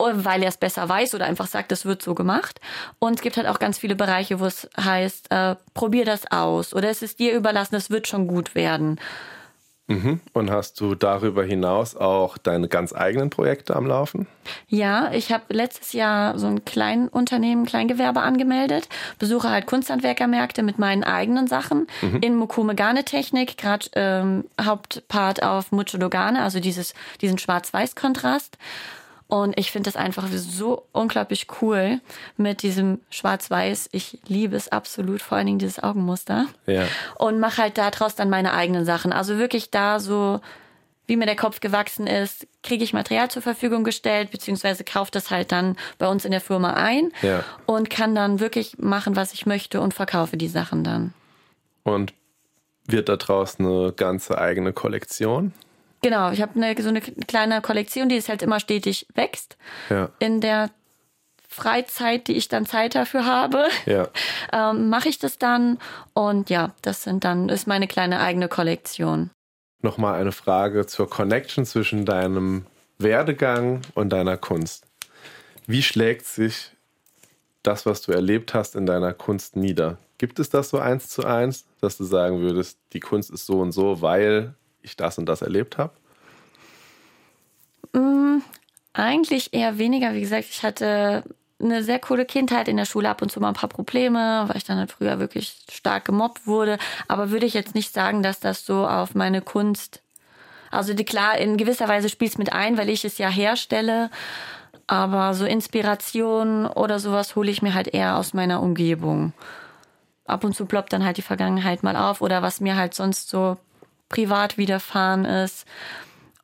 weil 0.00 0.42
er 0.42 0.48
es 0.48 0.56
besser 0.56 0.88
weiß 0.88 1.14
oder 1.14 1.26
einfach 1.26 1.46
sagt, 1.46 1.72
das 1.72 1.84
wird 1.84 2.02
so 2.02 2.14
gemacht. 2.14 2.60
Und 2.98 3.14
es 3.14 3.20
gibt 3.20 3.36
halt 3.36 3.46
auch 3.46 3.58
ganz 3.58 3.78
viele 3.78 3.94
Bereiche, 3.94 4.40
wo 4.40 4.46
es 4.46 4.68
heißt, 4.78 5.30
äh, 5.30 5.56
probier 5.74 6.04
das 6.04 6.30
aus 6.30 6.74
oder 6.74 6.88
es 6.88 7.02
ist 7.02 7.18
dir 7.18 7.34
überlassen, 7.34 7.74
es 7.74 7.90
wird 7.90 8.08
schon 8.08 8.26
gut 8.26 8.54
werden. 8.54 8.98
Mhm. 9.90 10.20
Und 10.32 10.52
hast 10.52 10.80
du 10.80 10.94
darüber 10.94 11.42
hinaus 11.42 11.96
auch 11.96 12.38
deine 12.38 12.68
ganz 12.68 12.94
eigenen 12.94 13.28
Projekte 13.28 13.74
am 13.74 13.86
Laufen? 13.86 14.28
Ja, 14.68 15.10
ich 15.12 15.32
habe 15.32 15.42
letztes 15.48 15.92
Jahr 15.92 16.38
so 16.38 16.46
ein 16.46 16.64
Kleinunternehmen, 16.64 17.66
Kleingewerbe 17.66 18.20
angemeldet, 18.20 18.88
besuche 19.18 19.50
halt 19.50 19.66
Kunsthandwerkermärkte 19.66 20.62
mit 20.62 20.78
meinen 20.78 21.02
eigenen 21.02 21.48
Sachen 21.48 21.88
mhm. 22.02 22.18
in 22.20 22.36
Mokume 22.36 22.76
Garnetechnik, 22.76 23.58
gerade 23.58 23.86
ähm, 23.94 24.44
Hauptpart 24.60 25.42
auf 25.42 25.72
Mucho 25.72 25.98
Dogane, 25.98 26.40
also 26.40 26.60
dieses, 26.60 26.94
diesen 27.20 27.38
Schwarz-Weiß-Kontrast. 27.38 28.58
Und 29.30 29.56
ich 29.58 29.70
finde 29.70 29.88
das 29.88 29.96
einfach 29.96 30.26
so 30.28 30.86
unglaublich 30.92 31.46
cool 31.62 32.00
mit 32.36 32.62
diesem 32.62 33.00
Schwarz-Weiß. 33.10 33.88
Ich 33.92 34.18
liebe 34.26 34.56
es 34.56 34.68
absolut, 34.68 35.22
vor 35.22 35.38
allen 35.38 35.46
Dingen 35.46 35.58
dieses 35.60 35.80
Augenmuster. 35.80 36.46
Ja. 36.66 36.86
Und 37.16 37.38
mache 37.38 37.62
halt 37.62 37.78
daraus 37.78 38.16
dann 38.16 38.28
meine 38.28 38.52
eigenen 38.52 38.84
Sachen. 38.84 39.12
Also 39.12 39.38
wirklich 39.38 39.70
da 39.70 40.00
so, 40.00 40.40
wie 41.06 41.16
mir 41.16 41.26
der 41.26 41.36
Kopf 41.36 41.60
gewachsen 41.60 42.08
ist, 42.08 42.48
kriege 42.64 42.82
ich 42.82 42.92
Material 42.92 43.30
zur 43.30 43.42
Verfügung 43.42 43.84
gestellt, 43.84 44.32
beziehungsweise 44.32 44.82
kaufe 44.82 45.12
das 45.12 45.30
halt 45.30 45.52
dann 45.52 45.76
bei 45.98 46.08
uns 46.08 46.24
in 46.24 46.32
der 46.32 46.40
Firma 46.40 46.74
ein 46.74 47.12
ja. 47.22 47.44
und 47.66 47.88
kann 47.88 48.16
dann 48.16 48.40
wirklich 48.40 48.78
machen, 48.78 49.14
was 49.14 49.32
ich 49.32 49.46
möchte 49.46 49.80
und 49.80 49.94
verkaufe 49.94 50.36
die 50.36 50.48
Sachen 50.48 50.82
dann. 50.82 51.14
Und 51.84 52.14
wird 52.86 53.08
da 53.08 53.16
draußen 53.16 53.64
eine 53.64 53.92
ganze 53.92 54.38
eigene 54.38 54.72
Kollektion? 54.72 55.52
Genau, 56.02 56.30
ich 56.30 56.40
habe 56.40 56.54
eine, 56.54 56.80
so 56.82 56.88
eine 56.88 57.00
kleine 57.00 57.60
Kollektion, 57.60 58.08
die 58.08 58.16
es 58.16 58.28
halt 58.28 58.42
immer 58.42 58.60
stetig 58.60 59.06
wächst. 59.14 59.56
Ja. 59.90 60.10
In 60.18 60.40
der 60.40 60.70
Freizeit, 61.46 62.28
die 62.28 62.36
ich 62.36 62.48
dann 62.48 62.64
Zeit 62.64 62.94
dafür 62.94 63.26
habe, 63.26 63.66
ja. 63.84 64.08
ähm, 64.52 64.88
mache 64.88 65.08
ich 65.08 65.18
das 65.18 65.36
dann. 65.36 65.78
Und 66.14 66.48
ja, 66.48 66.74
das 66.82 67.02
sind 67.02 67.24
dann, 67.24 67.48
ist 67.48 67.66
meine 67.66 67.88
kleine 67.88 68.20
eigene 68.20 68.48
Kollektion. 68.48 69.30
Nochmal 69.82 70.20
eine 70.20 70.32
Frage 70.32 70.86
zur 70.86 71.10
Connection 71.10 71.64
zwischen 71.66 72.04
deinem 72.04 72.66
Werdegang 72.98 73.82
und 73.94 74.10
deiner 74.10 74.36
Kunst. 74.36 74.86
Wie 75.66 75.82
schlägt 75.82 76.26
sich 76.26 76.72
das, 77.62 77.84
was 77.84 78.02
du 78.02 78.12
erlebt 78.12 78.54
hast, 78.54 78.76
in 78.76 78.86
deiner 78.86 79.12
Kunst 79.12 79.56
nieder? 79.56 79.98
Gibt 80.18 80.38
es 80.38 80.50
das 80.50 80.70
so 80.70 80.78
eins 80.78 81.08
zu 81.08 81.24
eins, 81.24 81.64
dass 81.80 81.96
du 81.96 82.04
sagen 82.04 82.40
würdest, 82.40 82.78
die 82.92 83.00
Kunst 83.00 83.30
ist 83.30 83.46
so 83.46 83.60
und 83.60 83.72
so, 83.72 84.02
weil 84.02 84.54
ich 84.82 84.96
das 84.96 85.18
und 85.18 85.26
das 85.26 85.42
erlebt 85.42 85.78
habe? 85.78 85.92
Mm, 87.92 88.42
eigentlich 88.92 89.52
eher 89.52 89.78
weniger. 89.78 90.14
Wie 90.14 90.20
gesagt, 90.20 90.46
ich 90.50 90.62
hatte 90.62 91.24
eine 91.62 91.82
sehr 91.82 91.98
coole 91.98 92.24
Kindheit 92.24 92.68
in 92.68 92.76
der 92.76 92.84
Schule, 92.84 93.08
ab 93.08 93.22
und 93.22 93.30
zu 93.30 93.40
mal 93.40 93.48
ein 93.48 93.54
paar 93.54 93.68
Probleme, 93.68 94.44
weil 94.46 94.56
ich 94.56 94.64
dann 94.64 94.78
halt 94.78 94.92
früher 94.92 95.18
wirklich 95.18 95.56
stark 95.70 96.04
gemobbt 96.04 96.46
wurde. 96.46 96.78
Aber 97.08 97.30
würde 97.30 97.46
ich 97.46 97.54
jetzt 97.54 97.74
nicht 97.74 97.92
sagen, 97.92 98.22
dass 98.22 98.40
das 98.40 98.64
so 98.64 98.86
auf 98.86 99.14
meine 99.14 99.42
Kunst. 99.42 100.02
Also 100.70 100.94
die, 100.94 101.04
klar, 101.04 101.36
in 101.36 101.56
gewisser 101.56 101.88
Weise 101.88 102.08
spielt 102.08 102.32
es 102.32 102.38
mit 102.38 102.52
ein, 102.52 102.78
weil 102.78 102.88
ich 102.88 103.04
es 103.04 103.18
ja 103.18 103.28
herstelle. 103.28 104.10
Aber 104.86 105.34
so 105.34 105.44
Inspiration 105.44 106.66
oder 106.66 106.98
sowas 106.98 107.36
hole 107.36 107.50
ich 107.50 107.62
mir 107.62 107.74
halt 107.74 107.88
eher 107.88 108.16
aus 108.16 108.34
meiner 108.34 108.62
Umgebung. 108.62 109.32
Ab 110.24 110.44
und 110.44 110.54
zu 110.54 110.66
ploppt 110.66 110.92
dann 110.92 111.04
halt 111.04 111.16
die 111.16 111.22
Vergangenheit 111.22 111.82
mal 111.82 111.96
auf 111.96 112.20
oder 112.20 112.42
was 112.42 112.60
mir 112.60 112.76
halt 112.76 112.94
sonst 112.94 113.28
so 113.28 113.56
privat 114.10 114.58
widerfahren 114.58 115.24
ist. 115.24 115.66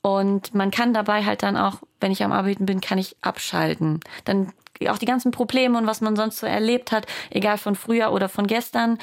Und 0.00 0.54
man 0.54 0.70
kann 0.70 0.94
dabei 0.94 1.24
halt 1.24 1.42
dann 1.42 1.58
auch, 1.58 1.82
wenn 2.00 2.12
ich 2.12 2.22
am 2.24 2.32
Arbeiten 2.32 2.64
bin, 2.64 2.80
kann 2.80 2.96
ich 2.96 3.16
abschalten. 3.20 4.00
Dann 4.24 4.52
auch 4.88 4.98
die 4.98 5.06
ganzen 5.06 5.32
Probleme 5.32 5.76
und 5.76 5.86
was 5.86 6.00
man 6.00 6.16
sonst 6.16 6.38
so 6.38 6.46
erlebt 6.46 6.92
hat, 6.92 7.06
egal 7.30 7.58
von 7.58 7.74
früher 7.74 8.12
oder 8.12 8.28
von 8.28 8.46
gestern, 8.46 8.98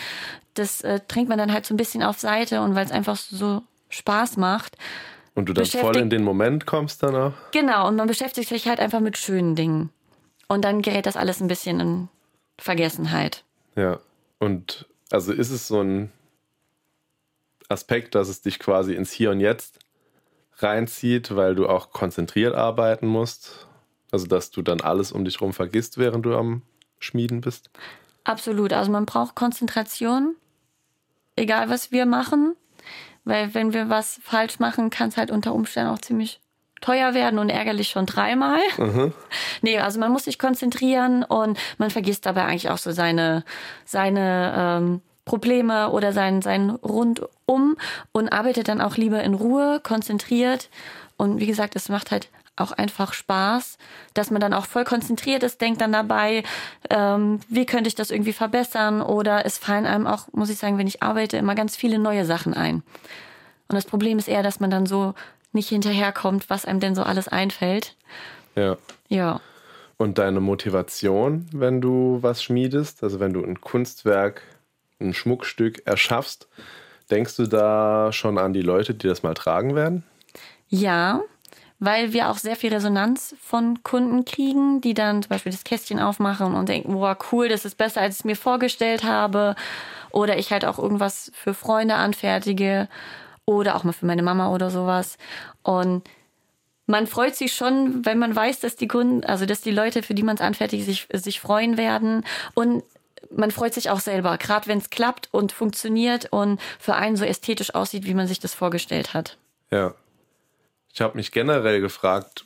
das 0.54 0.82
äh, 0.82 1.00
trinkt 1.08 1.30
man 1.30 1.38
dann 1.38 1.52
halt 1.52 1.66
so 1.66 1.74
ein 1.74 1.78
bisschen 1.78 2.04
auf 2.04 2.20
Seite 2.20 2.62
und 2.62 2.76
weil 2.76 2.86
es 2.86 2.92
einfach 2.92 3.18
so 3.18 3.64
Spaß 3.90 4.38
macht. 4.38 4.78
Und 5.36 5.50
du 5.50 5.54
dann 5.54 5.66
voll 5.66 5.98
in 5.98 6.10
den 6.10 6.24
Moment 6.24 6.66
kommst 6.66 7.02
dann 7.04 7.16
auch? 7.16 7.34
Genau, 7.52 7.88
und 7.88 7.96
man 7.96 8.08
beschäftigt 8.08 8.50
sich 8.50 8.68
halt 8.68 8.80
einfach 8.80 9.00
mit 9.00 9.18
schönen 9.18 9.56
Dingen. 9.56 9.90
Und 10.48 10.64
dann 10.64 10.84
gerät 10.84 11.06
das 11.08 11.18
alles 11.18 11.42
ein 11.42 11.48
bisschen 11.48 11.80
in 11.80 12.10
Vergessenheit. 12.60 13.44
Ja, 13.76 14.00
und 14.40 14.86
also 15.10 15.34
ist 15.34 15.50
es 15.50 15.68
so 15.68 15.82
ein 15.82 16.12
Aspekt, 17.74 18.16
dass 18.16 18.30
es 18.30 18.42
dich 18.42 18.60
quasi 18.60 18.94
ins 18.94 19.12
Hier 19.12 19.32
und 19.32 19.40
Jetzt 19.40 19.80
reinzieht, 20.58 21.36
weil 21.36 21.56
du 21.56 21.68
auch 21.68 21.92
konzentriert 21.92 22.56
arbeiten 22.56 23.08
musst. 23.08 23.68
Also, 24.12 24.28
dass 24.28 24.52
du 24.52 24.62
dann 24.62 24.82
alles 24.82 25.12
um 25.12 25.26
dich 25.26 25.40
herum 25.40 25.54
vergisst, 25.54 25.98
während 25.98 26.26
du 26.26 26.36
am 26.36 26.62
Schmieden 27.00 27.42
bist. 27.42 27.70
Absolut. 28.24 28.72
Also, 28.72 28.92
man 28.92 29.06
braucht 29.06 29.36
Konzentration, 29.36 30.36
egal 31.36 31.70
was 31.70 31.92
wir 31.92 32.06
machen. 32.06 32.56
Weil, 33.26 33.54
wenn 33.54 33.74
wir 33.74 33.90
was 33.90 34.20
falsch 34.24 34.60
machen, 34.60 34.90
kann 34.90 35.10
es 35.10 35.18
halt 35.18 35.32
unter 35.32 35.54
Umständen 35.54 35.92
auch 35.92 36.00
ziemlich 36.00 36.42
teuer 36.84 37.14
werden 37.14 37.40
und 37.40 37.50
ärgerlich 37.50 37.90
schon 37.90 38.06
dreimal. 38.06 38.60
Mhm. 38.78 39.14
Nee, 39.62 39.80
also 39.80 39.98
man 39.98 40.12
muss 40.12 40.26
sich 40.26 40.38
konzentrieren 40.38 41.24
und 41.24 41.58
man 41.78 41.90
vergisst 41.90 42.26
dabei 42.26 42.44
eigentlich 42.44 42.70
auch 42.70 42.78
so 42.78 42.92
seine, 42.92 43.46
seine 43.86 44.54
ähm, 44.58 45.02
Probleme 45.26 45.90
oder 45.92 46.12
sein, 46.14 46.42
sein 46.42 46.70
Rundum 46.70 47.78
und 48.12 48.30
arbeitet 48.30 48.68
dann 48.68 48.82
auch 48.82 48.98
lieber 48.98 49.24
in 49.24 49.34
Ruhe, 49.34 49.80
konzentriert. 49.82 50.70
Und 51.18 51.40
wie 51.40 51.48
gesagt, 51.48 51.76
es 51.76 51.90
macht 51.90 52.12
halt 52.12 52.30
auch 52.56 52.72
einfach 52.72 53.14
Spaß, 53.14 53.78
dass 54.14 54.30
man 54.30 54.40
dann 54.40 54.54
auch 54.54 54.66
voll 54.66 54.84
konzentriert 54.84 55.44
ist, 55.44 55.60
denkt 55.60 55.82
dann 55.82 55.92
dabei, 55.92 56.44
ähm, 56.90 57.40
wie 57.50 57.66
könnte 57.66 57.88
ich 57.88 57.96
das 57.96 58.12
irgendwie 58.12 58.34
verbessern 58.34 59.02
oder 59.02 59.46
es 59.46 59.58
fallen 59.58 59.86
einem 59.86 60.06
auch, 60.06 60.28
muss 60.34 60.52
ich 60.52 60.60
sagen, 60.60 60.78
wenn 60.78 60.88
ich 60.88 61.02
arbeite, 61.02 61.38
immer 61.38 61.56
ganz 61.56 61.76
viele 61.76 61.98
neue 61.98 62.26
Sachen 62.26 62.54
ein. 62.54 62.84
Und 63.68 63.76
das 63.76 63.86
Problem 63.86 64.20
ist 64.20 64.28
eher, 64.28 64.44
dass 64.44 64.60
man 64.60 64.70
dann 64.70 64.86
so 64.86 65.16
nicht 65.52 65.70
hinterherkommt, 65.70 66.50
was 66.50 66.66
einem 66.66 66.80
denn 66.80 66.96
so 66.96 67.04
alles 67.04 67.28
einfällt. 67.28 67.96
Ja. 68.56 68.78
Ja. 69.08 69.42
Und 69.98 70.18
deine 70.18 70.40
Motivation, 70.40 71.48
wenn 71.54 71.80
du 71.82 72.20
was 72.22 72.44
schmiedest, 72.44 73.04
also 73.04 73.20
wenn 73.20 73.34
du 73.34 73.44
ein 73.44 73.62
Kunstwerk 73.62 74.42
ein 75.00 75.14
Schmuckstück 75.14 75.86
erschaffst, 75.86 76.48
denkst 77.12 77.36
du 77.36 77.48
da 77.48 78.12
schon 78.12 78.38
an 78.38 78.54
die 78.54 78.62
Leute, 78.62 78.94
die 78.94 79.08
das 79.08 79.24
mal 79.24 79.34
tragen 79.34 79.76
werden? 79.76 80.04
Ja, 80.70 81.22
weil 81.80 82.14
wir 82.14 82.30
auch 82.30 82.38
sehr 82.38 82.56
viel 82.56 82.74
Resonanz 82.74 83.36
von 83.42 83.84
Kunden 83.84 84.24
kriegen, 84.24 84.80
die 84.80 84.94
dann 84.94 85.22
zum 85.22 85.30
Beispiel 85.30 85.52
das 85.52 85.66
Kästchen 85.66 86.00
aufmachen 86.00 86.54
und 86.54 86.70
denken, 86.70 86.96
wow, 86.96 87.18
cool, 87.32 87.50
das 87.50 87.66
ist 87.66 87.78
besser, 87.78 88.02
als 88.02 88.16
ich 88.16 88.20
es 88.22 88.26
mir 88.26 88.36
vorgestellt 88.36 89.04
habe. 89.04 89.56
Oder 90.12 90.38
ich 90.38 90.52
halt 90.52 90.64
auch 90.64 90.80
irgendwas 90.80 91.32
für 91.36 91.54
Freunde 91.54 91.96
anfertige 91.96 92.88
oder 93.46 93.76
auch 93.76 93.84
mal 93.84 93.92
für 93.92 94.06
meine 94.06 94.24
Mama 94.24 94.50
oder 94.50 94.70
sowas. 94.70 95.18
Und 95.62 96.04
man 96.86 97.08
freut 97.08 97.36
sich 97.36 97.54
schon, 97.54 98.06
wenn 98.06 98.20
man 98.20 98.36
weiß, 98.36 98.62
dass 98.62 98.76
die 98.76 98.88
Kunden, 98.88 99.26
also 99.26 99.46
dass 99.46 99.62
die 99.62 99.72
Leute, 99.72 100.04
für 100.04 100.14
die 100.14 100.24
man 100.24 100.36
es 100.36 100.42
anfertigt, 100.42 100.86
sich, 100.86 101.08
sich 101.12 101.40
freuen 101.40 101.78
werden. 101.78 102.24
Und 102.54 102.84
man 103.32 103.52
freut 103.52 103.74
sich 103.74 103.90
auch 103.90 104.00
selber, 104.00 104.38
gerade 104.38 104.68
wenn 104.68 104.78
es 104.78 104.90
klappt 104.90 105.30
und 105.32 105.52
funktioniert 105.52 106.28
und 106.32 106.60
für 106.80 106.96
einen 106.96 107.16
so 107.16 107.26
ästhetisch 107.26 107.74
aussieht, 107.76 108.06
wie 108.06 108.14
man 108.14 108.28
sich 108.28 108.40
das 108.40 108.54
vorgestellt 108.54 109.14
hat. 109.14 109.38
Ja. 109.72 109.96
Ich 110.94 111.02
habe 111.02 111.18
mich 111.18 111.32
generell 111.32 111.82
gefragt, 111.82 112.46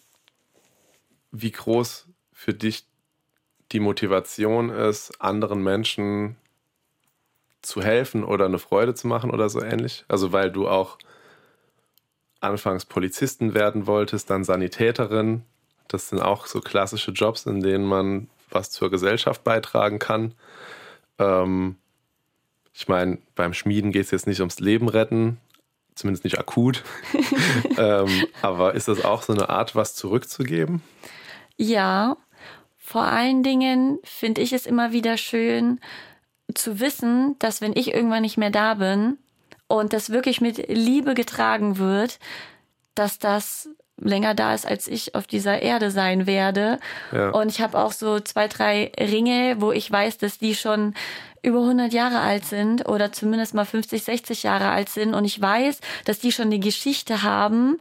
wie 1.32 1.52
groß 1.52 2.08
für 2.32 2.54
dich 2.54 2.86
die 3.74 3.82
Motivation 3.82 4.70
ist, 4.70 5.20
anderen 5.20 5.62
Menschen 5.62 6.38
zu 7.62 7.82
helfen 7.82 8.24
oder 8.24 8.46
eine 8.46 8.60
Freude 8.60 8.94
zu 8.96 9.08
machen 9.08 9.32
oder 9.32 9.50
so 9.50 9.62
ähnlich. 9.62 10.06
Also 10.08 10.32
weil 10.32 10.52
du 10.52 10.70
auch 10.70 10.98
anfangs 12.40 12.86
Polizisten 12.86 13.54
werden 13.54 13.88
wolltest, 13.88 14.30
dann 14.30 14.44
Sanitäterin. 14.44 15.44
Das 15.88 16.10
sind 16.10 16.22
auch 16.22 16.46
so 16.46 16.62
klassische 16.62 17.12
Jobs, 17.12 17.46
in 17.46 17.62
denen 17.62 17.86
man 17.86 18.30
was 18.50 18.72
zur 18.72 18.90
Gesellschaft 18.90 19.44
beitragen 19.44 20.00
kann. 20.00 20.34
Ähm, 21.20 21.78
ich 22.74 22.88
meine, 22.88 23.20
beim 23.36 23.54
Schmieden 23.54 23.92
geht 23.92 24.06
es 24.06 24.12
jetzt 24.12 24.28
nicht 24.28 24.40
ums 24.40 24.60
Leben 24.60 24.88
retten, 24.88 25.38
zumindest 25.96 26.24
nicht 26.24 26.40
akut. 26.40 26.84
ähm, 27.78 28.26
aber 28.42 28.76
ist 28.76 28.88
das 28.88 29.04
auch 29.04 29.22
so 29.22 29.34
eine 29.34 29.50
Art, 29.50 29.76
was 29.76 29.96
zurückzugeben? 29.96 30.82
Ja, 31.58 32.18
vor 32.78 33.04
allen 33.04 33.44
Dingen 33.44 34.00
finde 34.04 34.42
ich 34.42 34.54
es 34.54 34.66
immer 34.66 34.92
wieder 34.92 35.18
schön, 35.18 35.80
zu 36.54 36.80
wissen, 36.80 37.36
dass 37.40 37.62
wenn 37.62 37.76
ich 37.76 37.94
irgendwann 37.94 38.22
nicht 38.22 38.38
mehr 38.38 38.52
da 38.52 38.76
bin 38.76 39.18
und 39.68 39.92
das 39.92 40.10
wirklich 40.10 40.40
mit 40.40 40.70
Liebe 40.70 41.14
getragen 41.14 41.78
wird, 41.78 42.20
dass 42.96 43.20
das 43.20 43.70
länger 44.00 44.36
da 44.36 44.54
ist, 44.54 44.66
als 44.66 44.88
ich 44.88 45.16
auf 45.16 45.28
dieser 45.28 45.62
Erde 45.62 45.92
sein 45.92 46.28
werde. 46.28 46.80
Ja. 47.12 47.30
Und 47.30 47.50
ich 47.50 47.62
habe 47.62 47.80
auch 47.80 47.92
so 47.92 48.20
zwei, 48.20 48.48
drei 48.48 48.92
Ringe, 49.00 49.58
wo 49.60 49.72
ich 49.72 49.92
weiß, 49.92 50.18
dass 50.18 50.38
die 50.38 50.56
schon 50.56 50.94
über 51.42 51.62
100 51.62 51.94
Jahre 51.94 52.20
alt 52.20 52.46
sind 52.46 52.88
oder 52.88 53.12
zumindest 53.12 53.54
mal 53.54 53.66
50, 53.66 54.04
60 54.04 54.44
Jahre 54.44 54.70
alt 54.70 54.90
sind. 54.90 55.14
Und 55.14 55.26
ich 55.26 55.42
weiß, 55.42 55.80
dass 56.06 56.20
die 56.20 56.32
schon 56.32 56.48
eine 56.48 56.60
Geschichte 56.60 57.24
haben 57.24 57.80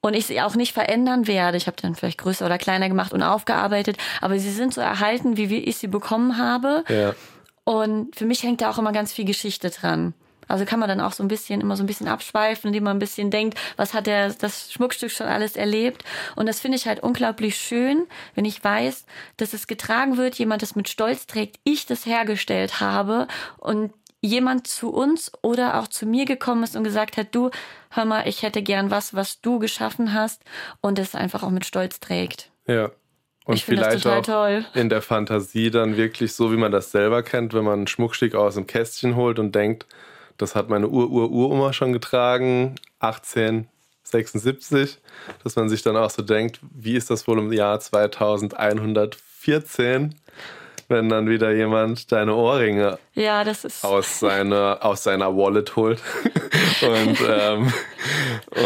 und 0.00 0.14
ich 0.14 0.26
sie 0.26 0.40
auch 0.40 0.54
nicht 0.54 0.72
verändern 0.72 1.26
werde. 1.26 1.56
Ich 1.56 1.66
habe 1.66 1.76
dann 1.80 1.94
vielleicht 1.94 2.18
größer 2.18 2.44
oder 2.44 2.58
kleiner 2.58 2.88
gemacht 2.88 3.12
und 3.12 3.22
aufgearbeitet, 3.22 3.96
aber 4.20 4.38
sie 4.38 4.50
sind 4.50 4.74
so 4.74 4.80
erhalten, 4.80 5.36
wie 5.36 5.56
ich 5.56 5.76
sie 5.76 5.88
bekommen 5.88 6.38
habe. 6.38 6.84
Ja. 6.88 7.14
Und 7.64 8.16
für 8.16 8.26
mich 8.26 8.42
hängt 8.42 8.60
da 8.60 8.70
auch 8.70 8.78
immer 8.78 8.92
ganz 8.92 9.12
viel 9.12 9.24
Geschichte 9.24 9.70
dran. 9.70 10.14
Also 10.52 10.64
kann 10.64 10.78
man 10.78 10.88
dann 10.88 11.00
auch 11.00 11.12
so 11.12 11.22
ein 11.22 11.28
bisschen 11.28 11.60
immer 11.60 11.76
so 11.76 11.82
ein 11.82 11.86
bisschen 11.86 12.08
abschweifen, 12.08 12.68
indem 12.68 12.84
man 12.84 12.96
ein 12.96 13.00
bisschen 13.00 13.30
denkt, 13.30 13.58
was 13.76 13.94
hat 13.94 14.06
der 14.06 14.32
das 14.32 14.72
Schmuckstück 14.72 15.10
schon 15.10 15.26
alles 15.26 15.56
erlebt? 15.56 16.04
Und 16.36 16.46
das 16.46 16.60
finde 16.60 16.76
ich 16.76 16.86
halt 16.86 17.02
unglaublich 17.02 17.56
schön, 17.56 18.06
wenn 18.34 18.44
ich 18.44 18.62
weiß, 18.62 19.06
dass 19.38 19.54
es 19.54 19.66
getragen 19.66 20.16
wird, 20.16 20.34
jemand 20.36 20.62
das 20.62 20.76
mit 20.76 20.88
Stolz 20.88 21.26
trägt, 21.26 21.58
ich 21.64 21.86
das 21.86 22.06
hergestellt 22.06 22.80
habe 22.80 23.26
und 23.58 23.92
jemand 24.20 24.66
zu 24.66 24.90
uns 24.90 25.32
oder 25.42 25.80
auch 25.80 25.88
zu 25.88 26.06
mir 26.06 26.24
gekommen 26.24 26.62
ist 26.62 26.76
und 26.76 26.84
gesagt 26.84 27.16
hat, 27.16 27.34
du, 27.34 27.50
hör 27.90 28.04
mal, 28.04 28.28
ich 28.28 28.42
hätte 28.42 28.62
gern 28.62 28.90
was, 28.90 29.14
was 29.14 29.40
du 29.40 29.58
geschaffen 29.58 30.14
hast 30.14 30.42
und 30.80 30.98
es 30.98 31.14
einfach 31.14 31.42
auch 31.42 31.50
mit 31.50 31.66
Stolz 31.66 31.98
trägt. 31.98 32.50
Ja. 32.66 32.90
Und 33.44 33.56
Ich 33.56 33.64
vielleicht 33.64 34.04
total 34.04 34.20
auch 34.20 34.24
toll. 34.24 34.64
in 34.74 34.88
der 34.88 35.02
Fantasie 35.02 35.70
dann 35.72 35.96
wirklich 35.96 36.32
so, 36.32 36.52
wie 36.52 36.56
man 36.56 36.70
das 36.70 36.92
selber 36.92 37.24
kennt, 37.24 37.54
wenn 37.54 37.64
man 37.64 37.82
ein 37.82 37.86
Schmuckstück 37.88 38.36
aus 38.36 38.54
dem 38.54 38.68
Kästchen 38.68 39.16
holt 39.16 39.40
und 39.40 39.54
denkt, 39.54 39.86
das 40.42 40.54
hat 40.54 40.68
meine 40.68 40.88
Ur-Ur-Uroma 40.88 41.72
schon 41.72 41.92
getragen, 41.92 42.76
1876, 42.98 44.98
dass 45.44 45.54
man 45.56 45.68
sich 45.68 45.82
dann 45.82 45.96
auch 45.96 46.10
so 46.10 46.22
denkt, 46.22 46.60
wie 46.74 46.96
ist 46.96 47.10
das 47.10 47.28
wohl 47.28 47.38
im 47.38 47.52
Jahr 47.52 47.78
2114, 47.80 50.14
wenn 50.88 51.08
dann 51.08 51.28
wieder 51.28 51.52
jemand 51.52 52.10
deine 52.12 52.34
Ohrringe 52.34 52.98
Ja, 53.14 53.44
das 53.44 53.64
ist 53.64 53.84
aus 53.84 54.18
seiner, 54.18 54.78
aus 54.82 55.04
seiner 55.04 55.36
Wallet 55.36 55.76
holt. 55.76 56.02
und, 56.82 57.18
ähm, 57.26 57.72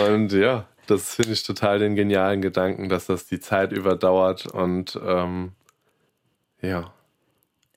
und 0.08 0.32
ja, 0.32 0.64
das 0.86 1.14
finde 1.14 1.34
ich 1.34 1.42
total 1.42 1.78
den 1.78 1.94
genialen 1.94 2.40
Gedanken, 2.40 2.88
dass 2.88 3.04
das 3.06 3.26
die 3.26 3.40
Zeit 3.40 3.72
überdauert 3.72 4.46
und 4.46 4.98
ähm, 5.06 5.52
ja, 6.62 6.90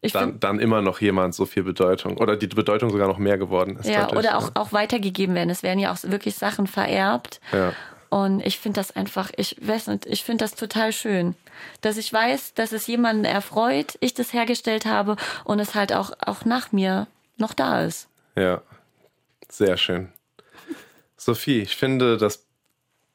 dann, 0.01 0.39
dann 0.39 0.59
immer 0.59 0.81
noch 0.81 1.01
jemand 1.01 1.35
so 1.35 1.45
viel 1.45 1.63
Bedeutung 1.63 2.17
oder 2.17 2.37
die 2.37 2.47
Bedeutung 2.47 2.89
sogar 2.89 3.07
noch 3.07 3.17
mehr 3.17 3.37
geworden 3.37 3.77
ist. 3.77 3.89
Ja, 3.89 4.09
oder 4.11 4.37
auch, 4.37 4.51
auch 4.55 4.71
weitergegeben 4.71 5.35
werden. 5.35 5.49
Es 5.49 5.63
werden 5.63 5.79
ja 5.79 5.91
auch 5.91 5.97
wirklich 6.03 6.35
Sachen 6.35 6.67
vererbt. 6.67 7.41
Ja. 7.51 7.73
Und 8.09 8.43
ich 8.43 8.57
finde 8.57 8.79
das 8.79 8.95
einfach, 8.95 9.29
ich 9.37 9.55
weiß 9.61 9.87
nicht, 9.87 10.05
ich 10.07 10.23
finde 10.23 10.43
das 10.43 10.55
total 10.55 10.91
schön, 10.91 11.35
dass 11.81 11.97
ich 11.97 12.11
weiß, 12.11 12.55
dass 12.55 12.71
es 12.71 12.87
jemanden 12.87 13.23
erfreut, 13.23 13.97
ich 13.99 14.15
das 14.15 14.33
hergestellt 14.33 14.85
habe 14.85 15.15
und 15.43 15.59
es 15.59 15.75
halt 15.75 15.93
auch, 15.93 16.11
auch 16.25 16.43
nach 16.43 16.71
mir 16.71 17.07
noch 17.37 17.53
da 17.53 17.83
ist. 17.83 18.07
Ja, 18.35 18.61
sehr 19.47 19.77
schön. 19.77 20.09
Sophie, 21.17 21.61
ich 21.61 21.75
finde 21.75 22.17
das 22.17 22.45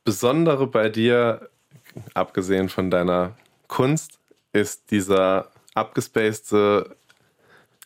Besondere 0.04 0.66
bei 0.66 0.90
dir, 0.90 1.48
abgesehen 2.12 2.68
von 2.68 2.90
deiner 2.90 3.36
Kunst, 3.66 4.20
ist 4.52 4.90
dieser 4.90 5.50
abgespacede 5.75 6.97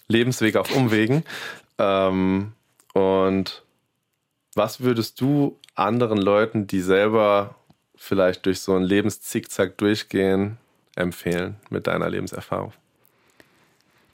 Lebensweg 0.09 0.57
auf 0.57 0.75
Umwegen. 0.75 1.25
ähm, 1.79 2.53
und 2.95 3.63
was 4.55 4.81
würdest 4.81 5.21
du 5.21 5.57
anderen 5.75 6.19
Leuten, 6.19 6.67
die 6.67 6.81
selber 6.81 7.55
vielleicht 7.95 8.47
durch 8.47 8.61
so 8.61 8.75
einen 8.75 8.85
Lebenszickzack 8.85 9.77
durchgehen, 9.79 10.59
empfehlen 10.97 11.57
mit 11.71 11.87
deiner 11.87 12.09
Lebenserfahrung? 12.09 12.73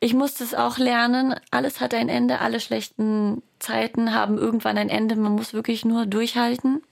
Ich 0.00 0.12
musste 0.12 0.44
es 0.44 0.54
auch 0.54 0.76
lernen. 0.76 1.34
Alles 1.50 1.80
hat 1.80 1.94
ein 1.94 2.10
Ende. 2.10 2.40
Alle 2.40 2.60
schlechten 2.60 3.42
Zeiten 3.58 4.12
haben 4.12 4.36
irgendwann 4.36 4.76
ein 4.76 4.90
Ende. 4.90 5.16
Man 5.16 5.32
muss 5.32 5.54
wirklich 5.54 5.86
nur 5.86 6.04
durchhalten. 6.04 6.82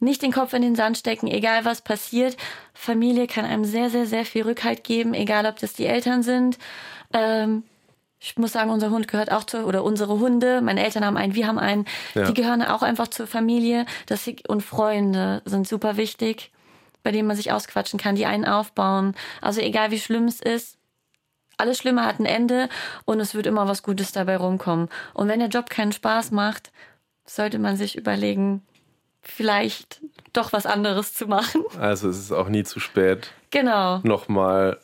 Nicht 0.00 0.22
den 0.22 0.32
Kopf 0.32 0.52
in 0.52 0.62
den 0.62 0.76
Sand 0.76 0.96
stecken, 0.98 1.26
egal 1.26 1.64
was 1.64 1.80
passiert. 1.82 2.36
Familie 2.72 3.26
kann 3.26 3.44
einem 3.44 3.64
sehr, 3.64 3.90
sehr, 3.90 4.06
sehr 4.06 4.24
viel 4.24 4.42
Rückhalt 4.42 4.84
geben, 4.84 5.12
egal 5.14 5.46
ob 5.46 5.58
das 5.58 5.72
die 5.72 5.86
Eltern 5.86 6.22
sind. 6.22 6.58
Ähm, 7.12 7.64
ich 8.20 8.36
muss 8.36 8.52
sagen, 8.52 8.70
unser 8.70 8.90
Hund 8.90 9.08
gehört 9.08 9.30
auch 9.32 9.44
zu, 9.44 9.64
oder 9.64 9.84
unsere 9.84 10.18
Hunde, 10.18 10.60
meine 10.60 10.84
Eltern 10.84 11.04
haben 11.04 11.16
einen, 11.16 11.34
wir 11.34 11.46
haben 11.46 11.58
einen, 11.58 11.84
Ja. 12.14 12.26
die 12.26 12.34
gehören 12.34 12.62
auch 12.62 12.82
einfach 12.82 13.08
zur 13.08 13.26
Familie. 13.26 13.86
Das, 14.06 14.28
und 14.48 14.62
Freunde 14.62 15.42
sind 15.44 15.66
super 15.68 15.96
wichtig, 15.96 16.50
bei 17.02 17.12
denen 17.12 17.28
man 17.28 17.36
sich 17.36 17.52
ausquatschen 17.52 17.98
kann, 17.98 18.16
die 18.16 18.26
einen 18.26 18.44
aufbauen. 18.44 19.14
Also 19.40 19.60
egal 19.60 19.90
wie 19.90 20.00
schlimm 20.00 20.24
es 20.24 20.40
ist, 20.40 20.78
alles 21.56 21.78
Schlimme 21.78 22.04
hat 22.04 22.20
ein 22.20 22.26
Ende 22.26 22.68
und 23.04 23.18
es 23.18 23.34
wird 23.34 23.46
immer 23.46 23.66
was 23.66 23.82
Gutes 23.82 24.12
dabei 24.12 24.36
rumkommen. 24.36 24.88
Und 25.14 25.26
wenn 25.28 25.40
der 25.40 25.48
Job 25.48 25.70
keinen 25.70 25.92
Spaß 25.92 26.30
macht, 26.30 26.70
sollte 27.24 27.58
man 27.58 27.76
sich 27.76 27.96
überlegen, 27.96 28.62
vielleicht 29.22 30.00
doch 30.32 30.52
was 30.52 30.66
anderes 30.66 31.14
zu 31.14 31.26
machen. 31.26 31.64
Also 31.78 32.08
es 32.08 32.18
ist 32.18 32.32
auch 32.32 32.48
nie 32.48 32.64
zu 32.64 32.80
spät, 32.80 33.32
Genau, 33.50 34.00
nochmal 34.02 34.78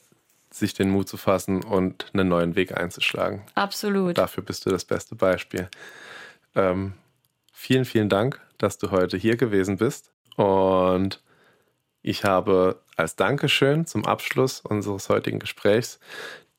sich 0.50 0.72
den 0.74 0.90
Mut 0.90 1.08
zu 1.08 1.16
fassen 1.16 1.62
und 1.64 2.06
einen 2.14 2.28
neuen 2.28 2.54
Weg 2.54 2.76
einzuschlagen. 2.76 3.42
absolut. 3.54 4.16
Dafür 4.16 4.42
bist 4.44 4.64
du 4.66 4.70
das 4.70 4.84
beste 4.84 5.14
Beispiel. 5.16 5.68
Ähm, 6.54 6.92
vielen, 7.52 7.84
vielen 7.84 8.08
Dank, 8.08 8.40
dass 8.58 8.78
du 8.78 8.90
heute 8.90 9.16
hier 9.16 9.36
gewesen 9.36 9.78
bist. 9.78 10.12
Und 10.36 11.20
ich 12.02 12.24
habe 12.24 12.80
als 12.96 13.16
Dankeschön 13.16 13.86
zum 13.86 14.04
Abschluss 14.04 14.60
unseres 14.60 15.08
heutigen 15.08 15.40
Gesprächs 15.40 15.98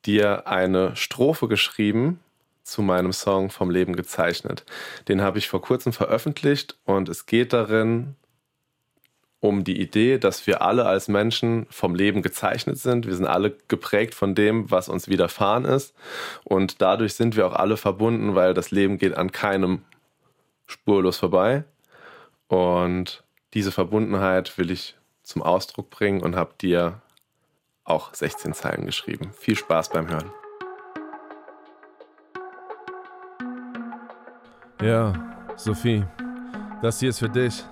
dir 0.05 0.47
eine 0.47 0.95
Strophe 0.95 1.47
geschrieben 1.47 2.19
zu 2.65 2.81
meinem 2.81 3.13
Song 3.13 3.49
Vom 3.49 3.69
Leben 3.69 3.95
gezeichnet. 3.95 4.65
Den 5.07 5.21
habe 5.21 5.37
ich 5.37 5.47
vor 5.47 5.61
kurzem 5.61 5.93
veröffentlicht 5.93 6.77
und 6.83 7.07
es 7.09 7.25
geht 7.25 7.53
darin 7.53 8.15
um 9.39 9.63
die 9.63 9.79
Idee, 9.79 10.17
dass 10.17 10.47
wir 10.47 10.61
alle 10.61 10.85
als 10.85 11.07
Menschen 11.07 11.67
vom 11.69 11.93
Leben 11.93 12.23
gezeichnet 12.23 12.79
sind. 12.79 13.05
Wir 13.05 13.15
sind 13.15 13.27
alle 13.27 13.55
geprägt 13.67 14.15
von 14.15 14.33
dem, 14.33 14.71
was 14.71 14.89
uns 14.89 15.07
widerfahren 15.07 15.65
ist. 15.65 15.93
Und 16.43 16.81
dadurch 16.81 17.13
sind 17.13 17.35
wir 17.35 17.45
auch 17.45 17.53
alle 17.53 17.77
verbunden, 17.77 18.33
weil 18.33 18.55
das 18.55 18.71
Leben 18.71 18.97
geht 18.97 19.15
an 19.15 19.31
keinem 19.31 19.83
spurlos 20.65 21.17
vorbei. 21.17 21.63
Und 22.47 23.23
diese 23.53 23.71
Verbundenheit 23.71 24.57
will 24.57 24.71
ich 24.71 24.95
zum 25.21 25.43
Ausdruck 25.43 25.91
bringen 25.91 26.21
und 26.21 26.35
habe 26.35 26.53
dir 26.59 27.01
auch 27.83 28.13
16 28.13 28.53
Zeilen 28.53 28.85
geschrieben. 28.85 29.31
Viel 29.37 29.55
Spaß 29.55 29.89
beim 29.89 30.09
Hören. 30.09 30.44
Ja, 34.85 35.11
Sophie, 35.55 36.03
das 36.79 36.99
hier 36.99 37.09
ist 37.09 37.17
für 37.17 37.27
dich. 37.27 37.63